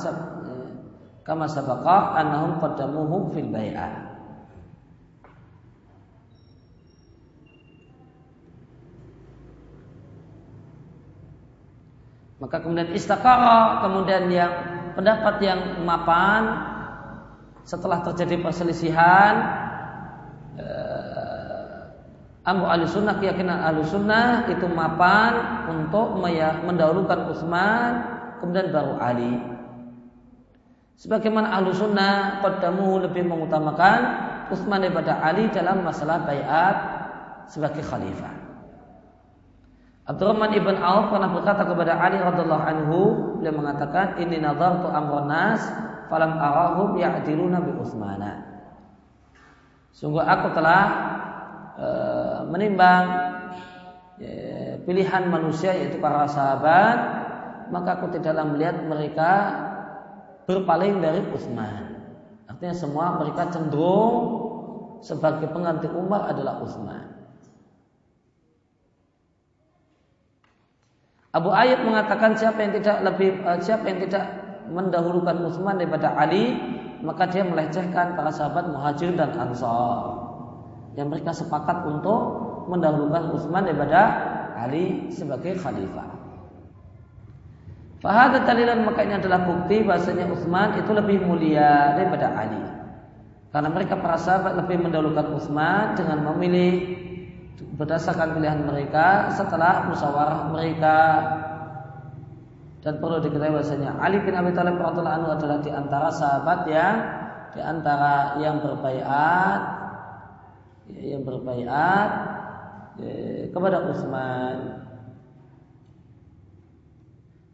[1.25, 4.12] kama sabaqa annahum qaddamuhu fil bai'ah
[12.43, 14.51] Maka kemudian istakara, kemudian yang
[14.99, 16.59] pendapat yang mapan
[17.63, 19.33] setelah terjadi perselisihan
[20.59, 27.91] eh, Amru ahli sunnah keyakinan ahli sunnah itu mapan untuk mendahulukan Utsman
[28.43, 29.39] kemudian baru Ali.
[30.99, 33.99] Sebagaimana ahlu sunnah Qaddamu lebih mengutamakan
[34.51, 36.75] Utsman daripada Ali dalam masalah bayat
[37.47, 38.42] sebagai khalifah.
[40.03, 42.99] Abdurrahman ibn Auf pernah berkata kepada Ali radhiallahu anhu,
[43.39, 45.63] beliau mengatakan, "Ini nazartu amran nas,
[46.11, 48.43] falam arahum ya'diluna bi Utsmana."
[49.95, 50.83] Sungguh aku telah
[51.79, 51.87] e,
[52.51, 53.05] menimbang
[54.19, 54.29] e,
[54.83, 56.97] pilihan manusia yaitu para sahabat,
[57.71, 59.31] maka aku tidaklah melihat mereka
[60.43, 61.95] berpaling dari Utsman.
[62.51, 64.51] Artinya semua mereka cenderung
[64.99, 67.22] sebagai pengganti Umar adalah Utsman.
[71.33, 74.21] Abu Ayyub mengatakan siapa yang tidak lebih uh, siapa yang tidak
[74.69, 76.53] mendahulukan Utsman daripada Ali,
[77.01, 80.13] maka dia melecehkan para sahabat Muhajir dan Ansar.
[80.93, 82.21] Yang mereka sepakat untuk
[82.69, 84.01] mendahulukan Utsman daripada
[84.53, 86.13] Ali sebagai khalifah.
[87.97, 92.61] Fahada talilan maka ini adalah bukti bahasanya Utsman itu lebih mulia daripada Ali.
[93.49, 97.02] Karena mereka para sahabat lebih mendahulukan Utsman dengan memilih
[97.73, 100.97] berdasarkan pilihan mereka setelah musyawarah mereka.
[102.83, 106.95] Dan perlu diketahui bahasanya Ali bin Abi Thalib radhiyallahu anhu adalah di antara sahabat yang
[107.55, 109.59] di antara yang berbaiat
[110.91, 112.07] yang berbaiat
[112.99, 113.15] ya,
[113.55, 114.83] kepada Utsman.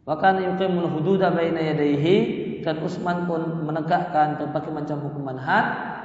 [0.02, 2.16] Bahkan yuqimul hududa baina yadayhi
[2.66, 5.99] dan Utsman pun menegakkan berbagai macam hukuman had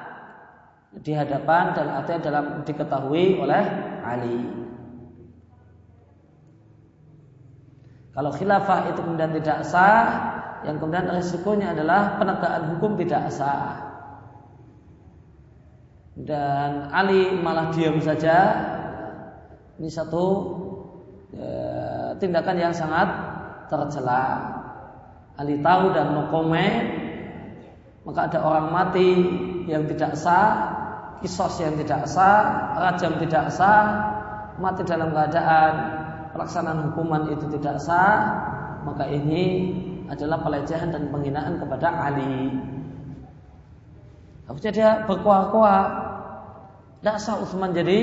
[1.01, 3.63] di hadapan dan artinya dalam diketahui oleh
[4.05, 4.39] Ali.
[8.15, 10.07] Kalau khilafah itu kemudian tidak sah,
[10.63, 13.83] yang kemudian resikonya adalah penegakan hukum tidak sah.
[16.15, 18.55] Dan Ali malah diam saja.
[19.75, 20.25] Ini satu
[21.35, 23.11] ya, tindakan yang sangat
[23.67, 24.55] tercela.
[25.35, 26.31] Ali tahu dan no
[28.05, 29.09] maka ada orang mati
[29.67, 30.84] yang tidak sah,
[31.23, 33.83] kisos yang tidak sah, rajam tidak sah,
[34.59, 35.73] mati dalam keadaan
[36.35, 38.19] pelaksanaan hukuman itu tidak sah,
[38.83, 39.71] maka ini
[40.11, 42.53] adalah pelecehan dan penghinaan kepada Ali.
[44.45, 45.83] Harusnya dia berkuah-kuah.
[47.01, 47.99] Tidak sah Utsman jadi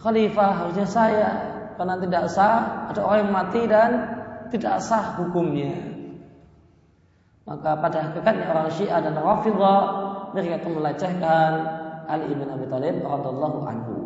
[0.00, 1.30] khalifah, harusnya saya.
[1.80, 3.90] Karena tidak sah, ada orang yang mati dan
[4.52, 5.72] tidak sah hukumnya.
[7.48, 9.82] Maka pada hakikatnya orang Syiah dan Rafidah
[10.36, 11.50] mereka itu melecehkan
[12.10, 13.96] Ali bin Abi Thalib radhiyallahu anhu.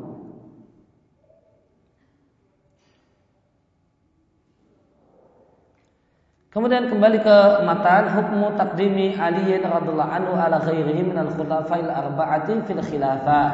[6.54, 12.62] Kemudian kembali ke matan hukmu takdimi Ali radhiyallahu anhu ala ghairihi min al khulafail arba'ati
[12.70, 13.48] fil khilafah.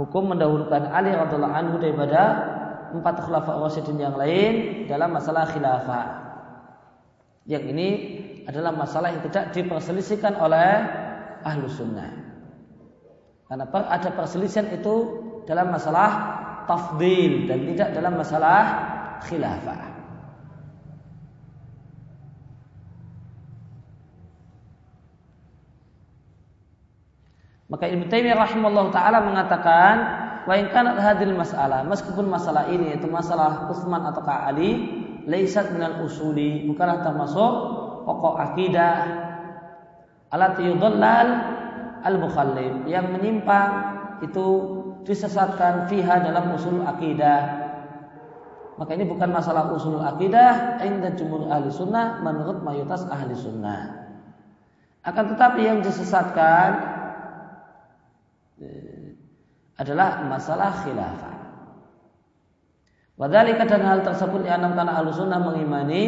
[0.00, 2.22] Hukum mendahulukan Ali radhiyallahu anhu daripada
[2.96, 6.06] empat khulafa rasyidin yang lain dalam masalah khilafah.
[7.44, 7.88] Yang ini
[8.48, 10.88] adalah masalah yang tidak diperselisihkan oleh
[11.44, 12.25] ahlu sunnah.
[13.46, 14.94] Karena ada perselisihan itu
[15.46, 16.10] dalam masalah
[16.66, 18.62] tafdil dan tidak dalam masalah
[19.22, 19.96] khilafah.
[27.66, 29.94] Maka Ibnu Taimiyah rahimahullah taala mengatakan,
[30.46, 36.06] "Wa in kanat hadil masalah, meskipun masalah ini itu masalah Utsman atau Ali, laisat minal
[36.06, 37.52] usuli, bukanlah termasuk
[38.06, 38.94] pokok akidah
[40.30, 41.28] alat yudallal
[42.04, 43.70] al-mukhallif yang menyimpang
[44.20, 44.46] itu
[45.06, 47.64] disesatkan fiha dalam usul akidah.
[48.76, 54.04] Maka ini bukan masalah usul akidah inda jumhur ahli sunnah menurut mayoritas ahli sunnah.
[55.06, 56.96] Akan tetapi yang disesatkan
[58.56, 59.12] Eh,
[59.76, 61.36] adalah masalah khilafah.
[63.20, 66.04] Wadhalika dan hal tersebut dianam karena ahlu sunnah mengimani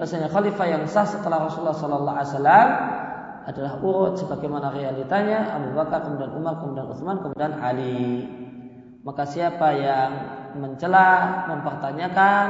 [0.00, 2.68] bahasanya khalifah yang sah setelah Rasulullah Sallallahu Alaihi Wasallam
[3.44, 8.24] adalah urut sebagaimana realitanya Abu Bakar kemudian Umar kemudian Utsman kemudian Ali.
[9.04, 10.10] Maka siapa yang
[10.56, 12.46] mencela, mempertanyakan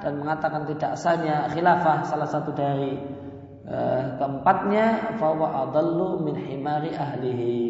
[0.00, 2.96] dan mengatakan tidak sahnya khilafah salah satu dari
[3.68, 7.60] eh, keempatnya fawa adallu min himari ahlihi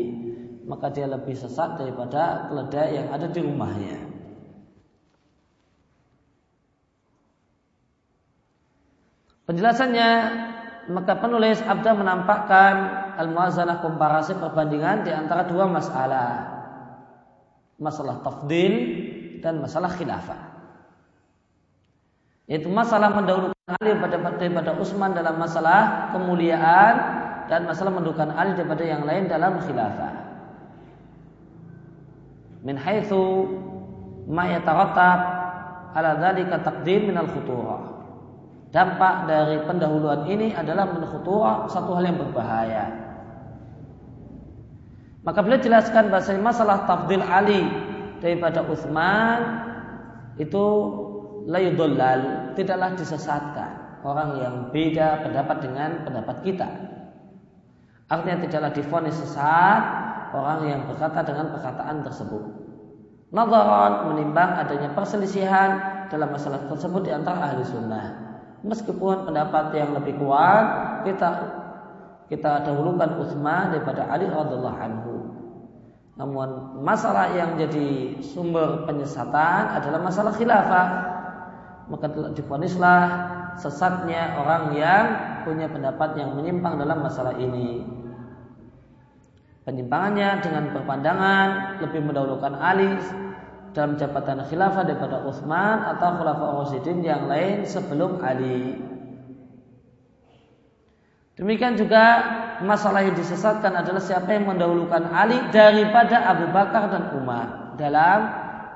[0.71, 3.99] maka dia lebih sesat daripada keledai yang ada di rumahnya.
[9.51, 10.11] Penjelasannya
[10.91, 12.75] maka penulis Abda menampakkan
[13.17, 16.61] al-muazanah komparasi perbandingan di antara dua masalah.
[17.81, 18.75] Masalah tafdil
[19.41, 20.41] dan masalah khilafah.
[22.51, 26.95] Yaitu masalah mendahulukan Ali daripada Utsman dalam masalah kemuliaan
[27.47, 30.31] dan masalah mendahulukan Ali daripada yang lain dalam khilafah
[32.61, 33.49] min haitsu
[34.29, 34.47] ma
[35.91, 37.90] ala dzalika taqdim min al-khuturah.
[38.71, 42.87] Dampak dari pendahuluan ini adalah min khuturah satu hal yang berbahaya.
[45.27, 47.67] Maka beliau jelaskan bahasa masalah tafdil Ali
[48.23, 49.67] daripada Utsman
[50.39, 50.65] itu
[51.51, 56.69] layudollal tidaklah disesatkan orang yang beda pendapat dengan pendapat kita.
[58.07, 59.83] Artinya tidaklah difonis sesat
[60.31, 62.43] orang yang berkata dengan perkataan tersebut.
[63.35, 68.30] Nazaran menimbang adanya perselisihan dalam masalah tersebut di antara ahli sunnah.
[68.61, 70.65] Meskipun pendapat yang lebih kuat
[71.09, 71.29] kita
[72.31, 75.15] kita dahulukan Utsman daripada Ali radhiallahu anhu.
[76.15, 80.89] Namun masalah yang jadi sumber penyesatan adalah masalah khilafah.
[81.91, 82.07] Maka
[82.37, 83.03] difonislah
[83.59, 85.05] sesatnya orang yang
[85.43, 87.83] punya pendapat yang menyimpang dalam masalah ini.
[89.67, 91.49] Penyimpangannya dengan berpandangan
[91.83, 92.95] lebih mendahulukan Ali
[93.71, 98.79] dalam jabatan khilafah daripada Utsman atau khulafah Rasyidin yang lain sebelum Ali.
[101.39, 102.05] Demikian juga
[102.61, 107.47] masalah yang disesatkan adalah siapa yang mendahulukan Ali daripada Abu Bakar dan Umar
[107.81, 108.19] dalam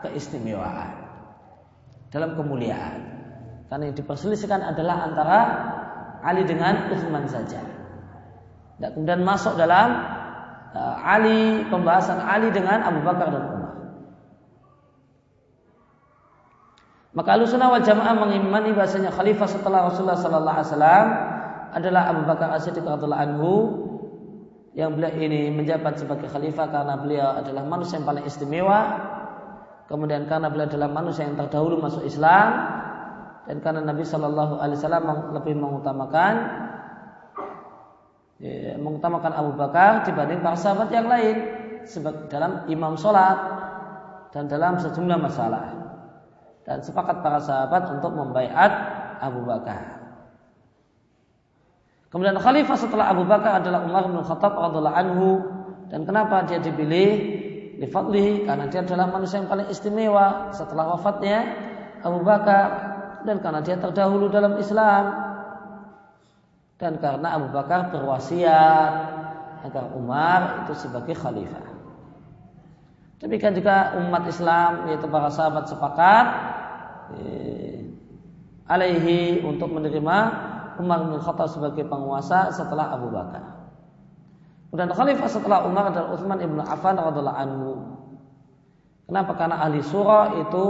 [0.00, 0.90] keistimewaan,
[2.08, 3.04] dalam kemuliaan.
[3.68, 5.38] Karena yang diperselisihkan adalah antara
[6.24, 7.60] Ali dengan Utsman saja.
[8.80, 10.00] Dan kemudian masuk dalam
[10.72, 13.53] uh, Ali, pembahasan Ali dengan Abu Bakar dan.
[17.14, 21.06] Maka Ahlussunnah wal Jamaah mengimani bahasanya khalifah setelah Rasulullah sallallahu alaihi wasallam
[21.70, 23.52] adalah Abu Bakar As-Siddiq radhiyallahu anhu
[24.74, 28.80] yang beliau ini menjabat sebagai khalifah karena beliau adalah manusia yang paling istimewa.
[29.86, 32.46] Kemudian karena beliau adalah manusia yang terdahulu masuk Islam
[33.46, 35.04] dan karena Nabi Shallallahu Alaihi Wasallam
[35.38, 36.34] lebih mengutamakan
[38.42, 41.36] ya, mengutamakan Abu Bakar dibanding para sahabat yang lain
[41.86, 43.38] sebagai dalam imam sholat
[44.32, 45.83] dan dalam sejumlah masalah
[46.64, 48.72] dan sepakat para sahabat untuk membaiat
[49.20, 50.00] Abu Bakar.
[52.08, 55.28] Kemudian khalifah setelah Abu Bakar adalah Umar bin Khattab radhiallahu anhu
[55.90, 57.42] dan kenapa dia dipilih?
[57.74, 61.42] Lifadlihi karena dia adalah manusia yang paling istimewa setelah wafatnya
[62.06, 62.66] Abu Bakar
[63.26, 65.10] dan karena dia terdahulu dalam Islam
[66.78, 68.92] dan karena Abu Bakar berwasiat
[69.66, 71.73] agar Umar itu sebagai khalifah.
[73.24, 76.26] Demikian juga umat Islam yaitu para sahabat sepakat
[77.16, 77.88] eh,
[78.68, 80.16] alaihi untuk menerima
[80.76, 83.64] Umar bin Khattab sebagai penguasa setelah Abu Bakar.
[84.76, 87.72] Dan khalifah setelah Umar adalah Utsman ibnu Affan radhiallahu anhu.
[89.08, 89.32] Kenapa?
[89.40, 90.66] Karena ahli surah itu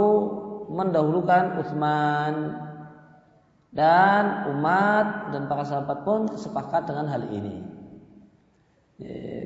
[0.71, 2.55] mendahulukan Utsman
[3.75, 7.74] dan umat dan para sahabat pun sepakat dengan hal ini.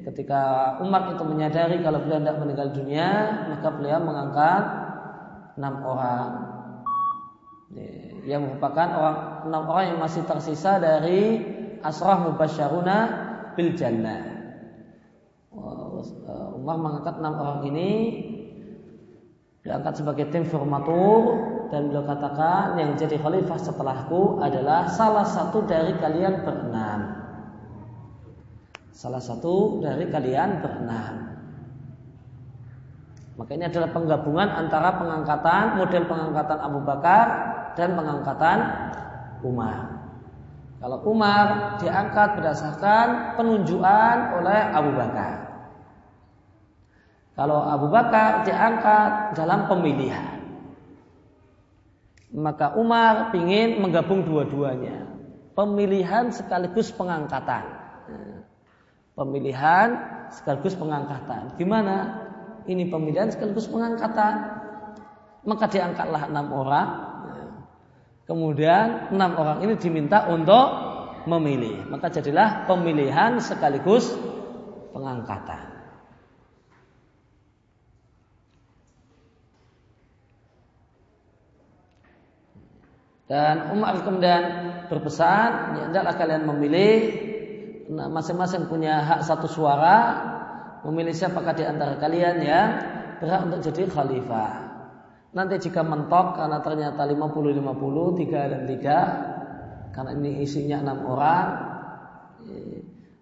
[0.06, 3.10] Ketika umat itu menyadari kalau beliau tidak meninggal dunia,
[3.50, 4.64] maka beliau mengangkat
[5.58, 6.30] enam orang
[8.30, 9.18] yang merupakan orang
[9.50, 11.42] enam orang yang masih tersisa dari
[11.82, 12.98] asrah mubasyaruna
[13.58, 14.38] bil jannah.
[16.54, 17.90] Umar mengangkat enam orang ini
[19.66, 21.42] diangkat sebagai tim formatur
[21.74, 27.09] dan beliau katakan yang jadi khalifah setelahku adalah salah satu dari kalian berenam.
[29.00, 31.40] Salah satu dari kalian berenam.
[33.40, 37.26] Maka ini adalah penggabungan antara pengangkatan model pengangkatan Abu Bakar
[37.80, 38.60] dan pengangkatan
[39.48, 40.04] Umar.
[40.84, 45.48] Kalau Umar diangkat berdasarkan penunjukan oleh Abu Bakar.
[47.40, 50.44] Kalau Abu Bakar diangkat dalam pemilihan.
[52.36, 55.08] Maka Umar ingin menggabung dua-duanya.
[55.56, 57.80] Pemilihan sekaligus pengangkatan.
[59.20, 59.88] Pemilihan
[60.32, 61.60] sekaligus pengangkatan.
[61.60, 62.24] Gimana?
[62.64, 64.64] Ini pemilihan sekaligus pengangkatan.
[65.44, 67.10] Maka diangkatlah enam orang
[68.30, 70.70] Kemudian enam orang ini diminta untuk
[71.26, 71.90] memilih.
[71.90, 74.14] Maka jadilah pemilihan sekaligus
[74.94, 75.82] pengangkatan.
[83.26, 84.42] Dan Umar kemudian
[84.94, 87.29] berpesan, hendaklah kalian memilih
[87.90, 89.98] masing-masing punya hak satu suara,
[90.86, 92.68] memilih siapakah di antara kalian yang
[93.18, 94.52] berhak untuk jadi khalifah.
[95.34, 101.46] Nanti jika mentok karena ternyata 50-50, 3 dan 3, karena ini isinya 6 orang,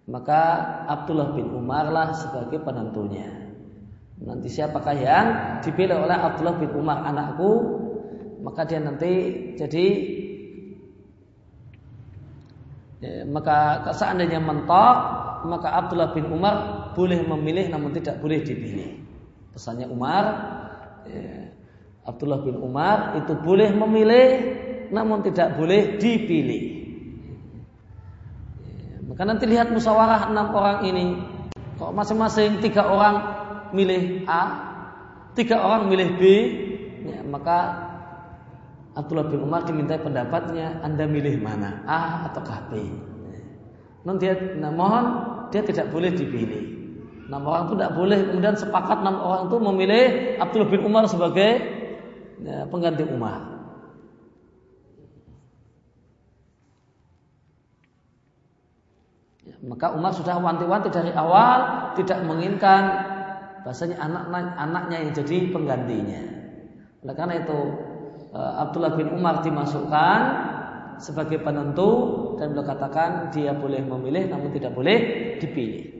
[0.08, 0.40] maka
[0.88, 3.28] Abdullah bin Umar lah sebagai penentunya.
[4.18, 5.26] Nanti siapakah yang
[5.60, 7.52] dipilih oleh Abdullah bin Umar anakku,
[8.40, 9.12] maka dia nanti
[9.60, 9.86] jadi
[13.02, 14.96] ya, maka seandainya mentok,
[15.46, 16.54] maka Abdullah bin Umar
[16.94, 19.02] boleh memilih namun tidak boleh dipilih.
[19.54, 20.24] Pesannya Umar,
[21.06, 21.54] ya,
[22.06, 24.26] Abdullah bin Umar itu boleh memilih
[24.88, 26.78] namun tidak boleh dipilih.
[29.08, 31.06] Maka nanti lihat musyawarah enam orang ini.
[31.80, 33.16] Kok masing-masing tiga orang
[33.72, 34.42] milih A,
[35.38, 36.22] tiga orang milih B,
[37.06, 37.87] ya, maka
[38.98, 41.86] Abdullah bin Umar diminta pendapatnya, Anda milih mana?
[41.86, 42.82] A atau B?
[44.02, 45.04] Nanti dia, nah, mohon
[45.54, 46.64] dia tidak boleh dipilih.
[47.30, 48.18] Enam orang itu tidak boleh.
[48.26, 50.04] Kemudian sepakat enam orang itu memilih
[50.42, 51.50] Abdullah bin Umar sebagai
[52.42, 53.38] ya, pengganti Umar.
[59.46, 62.82] Ya, maka Umar sudah wanti-wanti dari awal tidak menginginkan
[63.62, 64.24] bahasanya anak
[64.56, 66.22] anaknya yang jadi penggantinya.
[67.04, 67.58] Oleh karena itu
[68.34, 70.18] Abdullah bin Umar dimasukkan
[70.98, 71.90] sebagai penentu
[72.36, 74.98] dan beliau katakan dia boleh memilih namun tidak boleh
[75.38, 75.98] dipilih.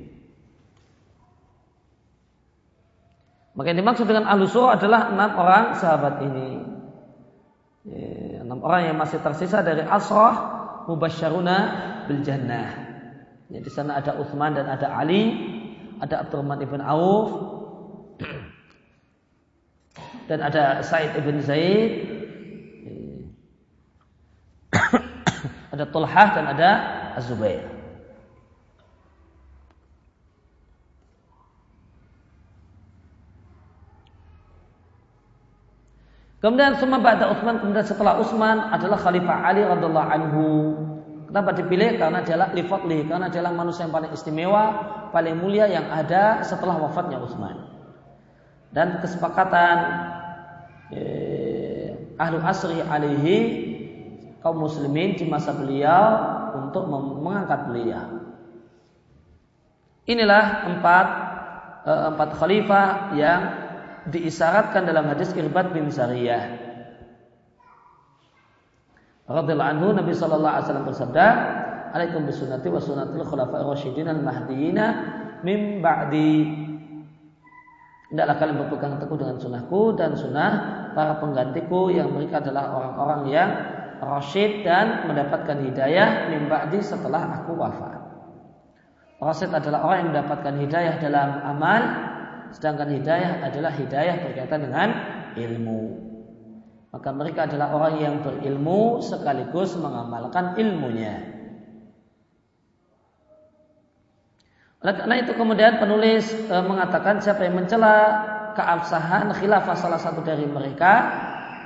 [3.58, 6.48] Maka yang dimaksud dengan ahlu adalah enam orang sahabat ini.
[7.90, 10.34] Ya, enam orang yang masih tersisa dari asrah
[10.86, 11.58] mubasyaruna
[12.06, 12.70] bil jannah.
[13.50, 15.34] Ya, di sana ada Uthman dan ada Ali,
[15.98, 17.30] ada Abdurrahman ibn Auf,
[20.30, 22.17] dan ada Said ibn Zaid,
[25.78, 26.70] ada Tulhah dan ada
[27.14, 27.62] Az-Zubair.
[36.38, 40.46] Kemudian semua ba'da Utsman kemudian setelah Utsman adalah Khalifah Ali radhiallahu anhu.
[41.30, 41.98] Kenapa dipilih?
[41.98, 44.64] Karena adalah lifatli, karena adalah manusia yang paling istimewa,
[45.10, 47.58] paling mulia yang ada setelah wafatnya Utsman.
[48.70, 49.76] Dan kesepakatan
[50.94, 53.67] eh, ahlu asri alaihi
[54.42, 56.04] kaum muslimin di masa beliau
[56.54, 58.06] untuk mengangkat beliau.
[60.08, 61.06] Inilah empat
[61.84, 63.40] eh, empat khalifah yang
[64.08, 66.68] diisyaratkan dalam hadis Irbat bin Sariyah.
[69.28, 71.26] Radhiyallahu anhu Nabi sallallahu alaihi wasallam bersabda,
[71.92, 74.86] "Alaikum bisunnati wa sunnatil khulafa'ir rasyidin al-mahdiyina
[75.44, 76.64] min ba'di."
[78.08, 80.50] Hendaklah kalian berpegang teguh dengan sunnahku dan sunnah
[80.96, 83.50] para penggantiku yang mereka adalah orang-orang yang
[84.00, 87.98] rasyid dan mendapatkan hidayah min ba'di setelah aku wafat.
[89.18, 91.82] Rasyid adalah orang yang mendapatkan hidayah dalam amal
[92.52, 94.88] Sedangkan hidayah adalah hidayah berkaitan dengan
[95.36, 95.82] ilmu.
[96.88, 101.36] Maka mereka adalah orang yang berilmu sekaligus mengamalkan ilmunya.
[104.78, 107.96] Oleh karena itu kemudian penulis e, mengatakan siapa yang mencela
[108.54, 111.12] keabsahan khilafah salah satu dari mereka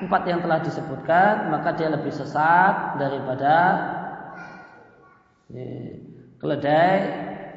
[0.07, 3.55] empat yang telah disebutkan maka dia lebih sesat daripada
[5.51, 5.63] e,
[6.43, 6.97] keledai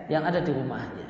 [0.09, 1.09] yang ada di rumahnya.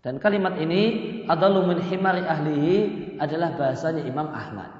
[0.00, 0.82] Dan kalimat ini
[1.28, 2.76] adalah min himari ahlihi
[3.20, 4.70] adalah bahasanya Imam Ahmad.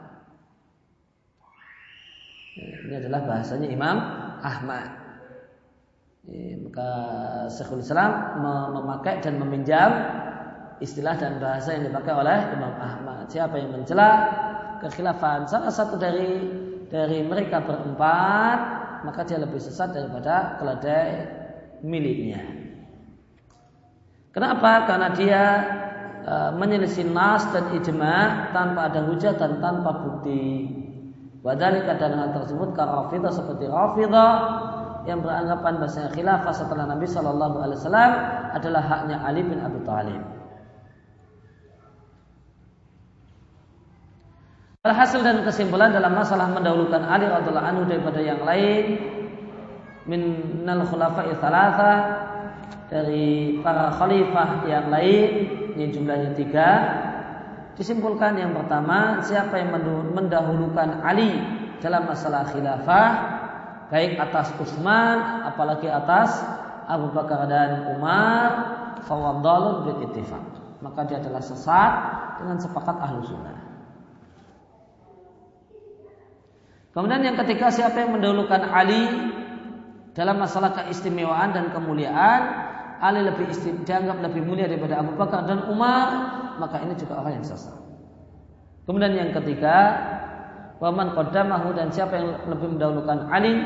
[2.89, 3.97] Ini adalah bahasanya Imam
[4.41, 4.89] Ahmad.
[6.65, 6.91] Maka
[7.53, 8.41] Syekhul Islam
[8.73, 9.91] memakai dan meminjam
[10.81, 13.29] istilah dan bahasa yang dipakai oleh Imam Ahmad.
[13.29, 14.11] Siapa yang mencela
[14.81, 16.41] kekhilafan salah satu dari
[16.91, 18.59] dari mereka berempat,
[19.07, 21.09] maka dia lebih sesat daripada keledai
[21.87, 22.43] miliknya.
[24.35, 24.89] Kenapa?
[24.89, 25.43] Karena dia
[26.23, 30.71] e, menyelisih nas dan ijma tanpa ada hujah dan tanpa bukti.
[31.41, 34.33] Wadali kadang hal tersebut karafidah seperti rafidah
[35.09, 38.13] yang beranggapan bahasa khilafah setelah Nabi Shallallahu Alaihi Wasallam
[38.53, 40.40] adalah haknya Ali bin Abi Thalib.
[44.81, 48.97] Alhasil dan kesimpulan dalam masalah mendahulukan Ali radhiallahu anhu daripada yang lain
[50.09, 50.21] min
[50.65, 51.93] nal khulafa'i thalatha
[52.89, 56.69] dari para khalifah yang lain ini jumlahnya tiga
[57.77, 59.77] disimpulkan yang pertama siapa yang
[60.17, 61.37] mendahulukan Ali
[61.85, 63.09] dalam masalah khilafah
[63.93, 66.41] baik atas Utsman apalagi atas
[66.89, 68.49] Abu Bakar dan Umar
[69.05, 70.09] fawadhalun bil
[70.81, 71.93] maka dia adalah sesat
[72.41, 73.70] dengan sepakat ahlu sunnah
[76.93, 79.05] kemudian yang ketiga siapa yang mendahulukan Ali
[80.15, 82.71] dalam masalah keistimewaan dan kemuliaan
[83.01, 86.07] Ali lebih istim, dianggap lebih mulia daripada Abu Bakar dan Umar,
[86.61, 87.73] maka ini juga orang yang sesat.
[88.85, 89.97] Kemudian yang ketiga,
[90.85, 93.57] waman qaddamahu dan siapa yang lebih mendahulukan Ali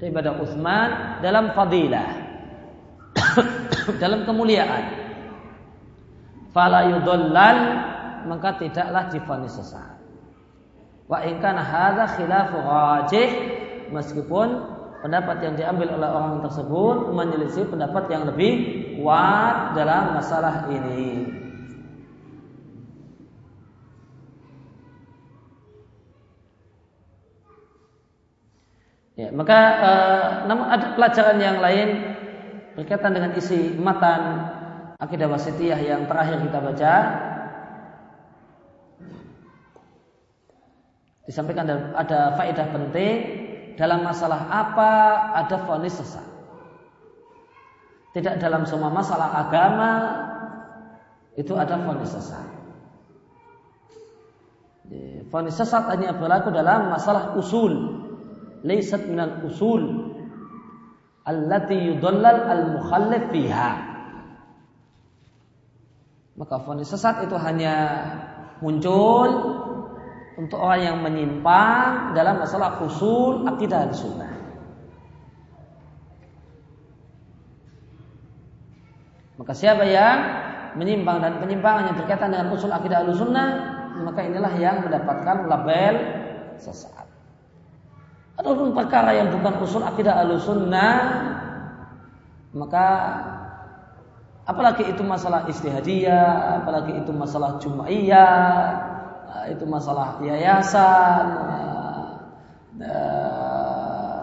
[0.00, 2.08] daripada Utsman dalam fadilah,
[4.02, 5.04] dalam kemuliaan.
[6.56, 7.58] Fala yudallal
[8.32, 9.97] maka tidaklah difonis sesat.
[11.08, 11.64] Wa in kana
[12.12, 13.28] khilafu rajih
[13.88, 14.48] meskipun
[15.00, 18.52] pendapat yang diambil oleh orang tersebut menyelisih pendapat yang lebih
[19.00, 21.32] kuat dalam masalah ini.
[29.18, 32.14] Ya, maka eh, ada pelajaran yang lain
[32.78, 34.46] berkaitan dengan isi matan
[35.02, 36.94] akidah wasitiyah yang terakhir kita baca.
[41.28, 43.16] Disampaikan ada, ada faedah penting
[43.76, 44.92] dalam masalah apa
[45.36, 46.24] ada fonis sesat.
[48.16, 49.92] Tidak dalam semua masalah agama
[51.36, 52.48] itu ada fonis sesat.
[55.28, 58.00] Fonis sesat hanya berlaku dalam masalah usul.
[58.64, 60.16] Laisat minal usul
[61.28, 63.70] allati yudallal al-mukhallif fiha.
[66.40, 67.76] Maka fonis sesat itu hanya
[68.64, 69.57] muncul
[70.38, 74.30] untuk orang yang menyimpang dalam masalah usul akidah sunnah.
[79.34, 80.18] Maka siapa yang
[80.78, 83.48] menyimpang dan penyimpangannya berkaitan dengan usul akidah sunnah,
[83.98, 85.94] maka inilah yang mendapatkan label
[86.62, 87.06] sesat.
[88.38, 90.94] Ataupun perkara yang bukan usul akidah sunnah,
[92.54, 92.86] maka
[94.46, 98.87] apalagi itu masalah istihadiyah, apalagi itu masalah jumaiyah,
[99.28, 101.24] Eh, itu masalah yayasan,
[102.80, 104.22] eh,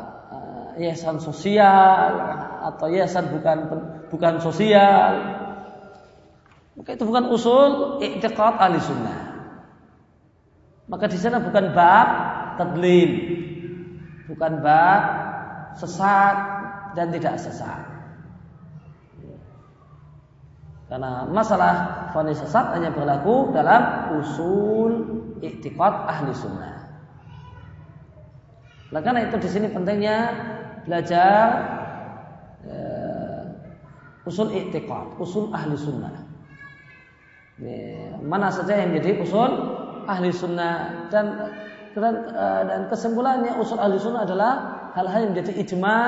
[0.81, 2.09] yayasan sosial
[2.65, 3.57] atau yayasan bukan
[4.09, 5.13] bukan sosial.
[6.75, 9.21] Maka itu bukan usul i'tiqad ahli sunnah.
[10.89, 12.07] Maka di sana bukan bab
[12.57, 13.11] tadlil,
[14.25, 15.01] bukan bab
[15.77, 16.37] sesat
[16.97, 17.94] dan tidak sesat.
[20.95, 24.91] Karena masalah fonis sesat hanya berlaku dalam usul
[25.43, 26.87] iktiqad ahli sunnah.
[28.95, 30.31] Nah, karena itu di sini pentingnya
[30.87, 31.35] belajar
[32.63, 33.43] uh,
[34.23, 36.15] usul iktiqad, usul ahli sunnah.
[38.23, 39.51] Mana saja yang menjadi usul
[40.07, 41.51] ahli sunnah dan
[41.91, 44.51] dan, uh, dan kesimpulannya usul ahli sunnah adalah
[44.95, 45.99] hal-hal yang menjadi ijma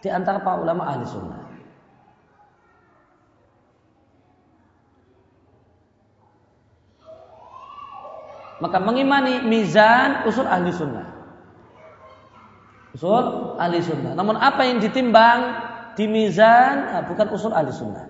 [0.00, 1.47] di antara para ulama ahli sunnah.
[8.58, 11.06] Maka mengimani mizan usul ahli sunnah.
[12.90, 14.18] Usul ahli sunnah.
[14.18, 15.38] Namun apa yang ditimbang
[15.94, 18.06] di mizan nah, bukan usul ahli sunnah.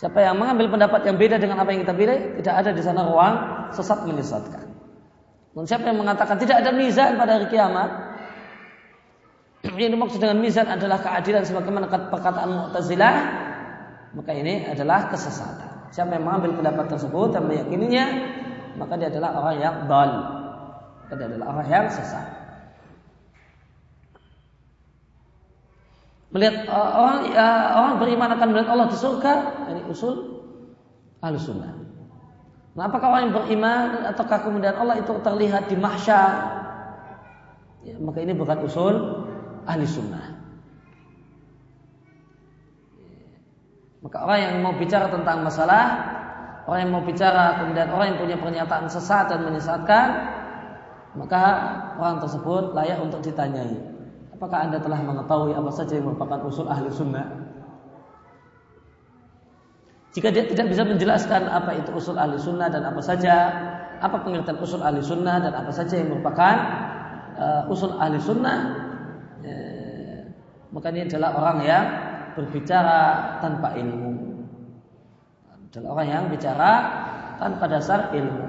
[0.00, 3.04] Siapa yang mengambil pendapat yang beda dengan apa yang kita pilih, tidak ada di sana
[3.04, 3.34] ruang
[3.76, 4.64] sesat menyesatkan.
[5.52, 7.90] Dan siapa yang mengatakan tidak ada mizan pada hari kiamat,
[9.76, 13.16] yang dimaksud dengan mizan adalah keadilan sebagaimana perkataan Mu'tazilah,
[14.16, 15.69] maka ini adalah kesesatan.
[15.90, 18.04] Siapa yang mengambil pendapat tersebut dan meyakininya,
[18.78, 20.10] maka dia adalah orang yang dal.
[21.02, 22.26] Maka dia adalah orang yang sesat.
[26.30, 29.34] Melihat uh, orang uh, orang beriman akan melihat Allah di surga,
[29.74, 30.14] ini usul
[31.18, 31.74] ahli sunnah.
[32.78, 36.32] Nah, apakah orang yang beriman ataukah kemudian Allah itu terlihat di mahsyar?
[37.82, 38.94] Ya, maka ini bukan usul
[39.66, 40.29] ahli sunnah.
[44.00, 45.84] Maka orang yang mau bicara tentang masalah,
[46.64, 50.08] orang yang mau bicara kemudian orang yang punya pernyataan sesat dan menyesatkan,
[51.20, 51.42] maka
[52.00, 53.76] orang tersebut layak untuk ditanyai.
[54.32, 57.28] Apakah anda telah mengetahui apa saja yang merupakan usul ahli sunnah?
[60.16, 63.34] Jika dia tidak bisa menjelaskan apa itu usul ahli sunnah dan apa saja,
[64.00, 66.56] apa pengertian usul ahli sunnah dan apa saja yang merupakan
[67.36, 68.58] uh, usul ahli sunnah,
[69.44, 70.24] eh,
[70.72, 71.84] maka ini adalah orang yang
[72.36, 74.42] berbicara tanpa ilmu.
[75.70, 76.72] Adalah orang yang bicara
[77.38, 78.46] tanpa dasar ilmu.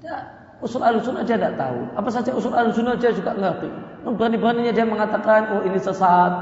[0.00, 0.16] Ya,
[0.64, 1.78] usul al-sunnah dia tidak tahu.
[1.96, 3.68] Apa saja usul al-sunnah dia juga ngerti.
[4.06, 6.32] Berani-beraninya dia mengatakan, oh ini sesat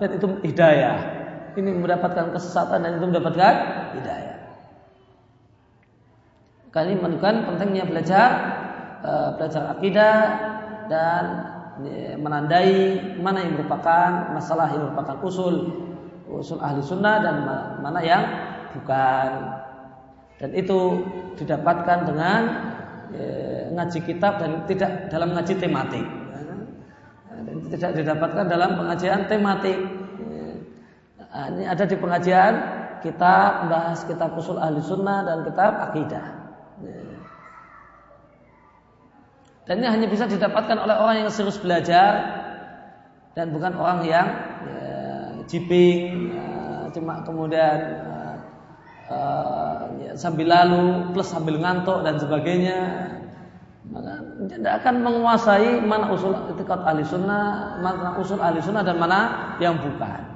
[0.00, 0.98] dan itu hidayah.
[1.58, 3.54] Ini mendapatkan kesesatan dan itu mendapatkan
[3.98, 4.36] hidayah.
[6.68, 8.28] Kali menunjukkan pentingnya belajar
[9.02, 10.16] uh, belajar akidah
[10.86, 11.22] dan
[12.18, 15.54] menandai mana yang merupakan masalah yang merupakan usul
[16.28, 17.36] usul ahli sunnah dan
[17.80, 18.22] mana yang
[18.76, 19.30] bukan.
[20.38, 21.02] Dan itu
[21.34, 22.40] didapatkan dengan
[23.10, 23.22] e,
[23.74, 26.06] ngaji kitab dan tidak dalam ngaji tematik.
[27.42, 29.78] Dan tidak didapatkan dalam pengajian tematik.
[31.18, 32.54] Nah, ini ada di pengajian
[33.02, 36.26] kita membahas kitab usul ahli sunnah dan kitab akidah.
[39.68, 42.40] Dan ini hanya bisa didapatkan oleh orang yang serius belajar
[43.36, 44.26] dan bukan orang yang
[45.48, 47.78] jiping, uh, cuma kemudian
[49.08, 52.78] uh, ya, sambil lalu plus sambil ngantuk dan sebagainya
[53.88, 54.20] maka
[54.52, 59.80] tidak akan menguasai mana usul etikat ahli sunnah, mana usul ahli sunnah dan mana yang
[59.80, 60.28] bukan.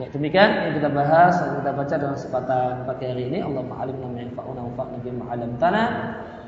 [0.00, 3.44] Ya, demikian yang kita bahas yang kita baca dalam kesempatan pagi hari ini.
[3.44, 5.28] Allah ma'alim nama yang fa'una wa fa'na bima
[5.60, 5.88] tanah.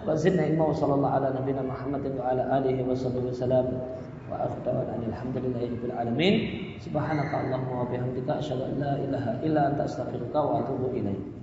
[0.07, 3.65] وزدنا علما وصلى الله على نبينا محمد وعلى اله وصحبه وسلم
[4.31, 6.33] واخر دعوانا ان الحمد لله رب العالمين
[6.79, 11.40] سبحانك اللهم وبحمدك اشهد ان لا اله الا انت استغفرك واتوب اليك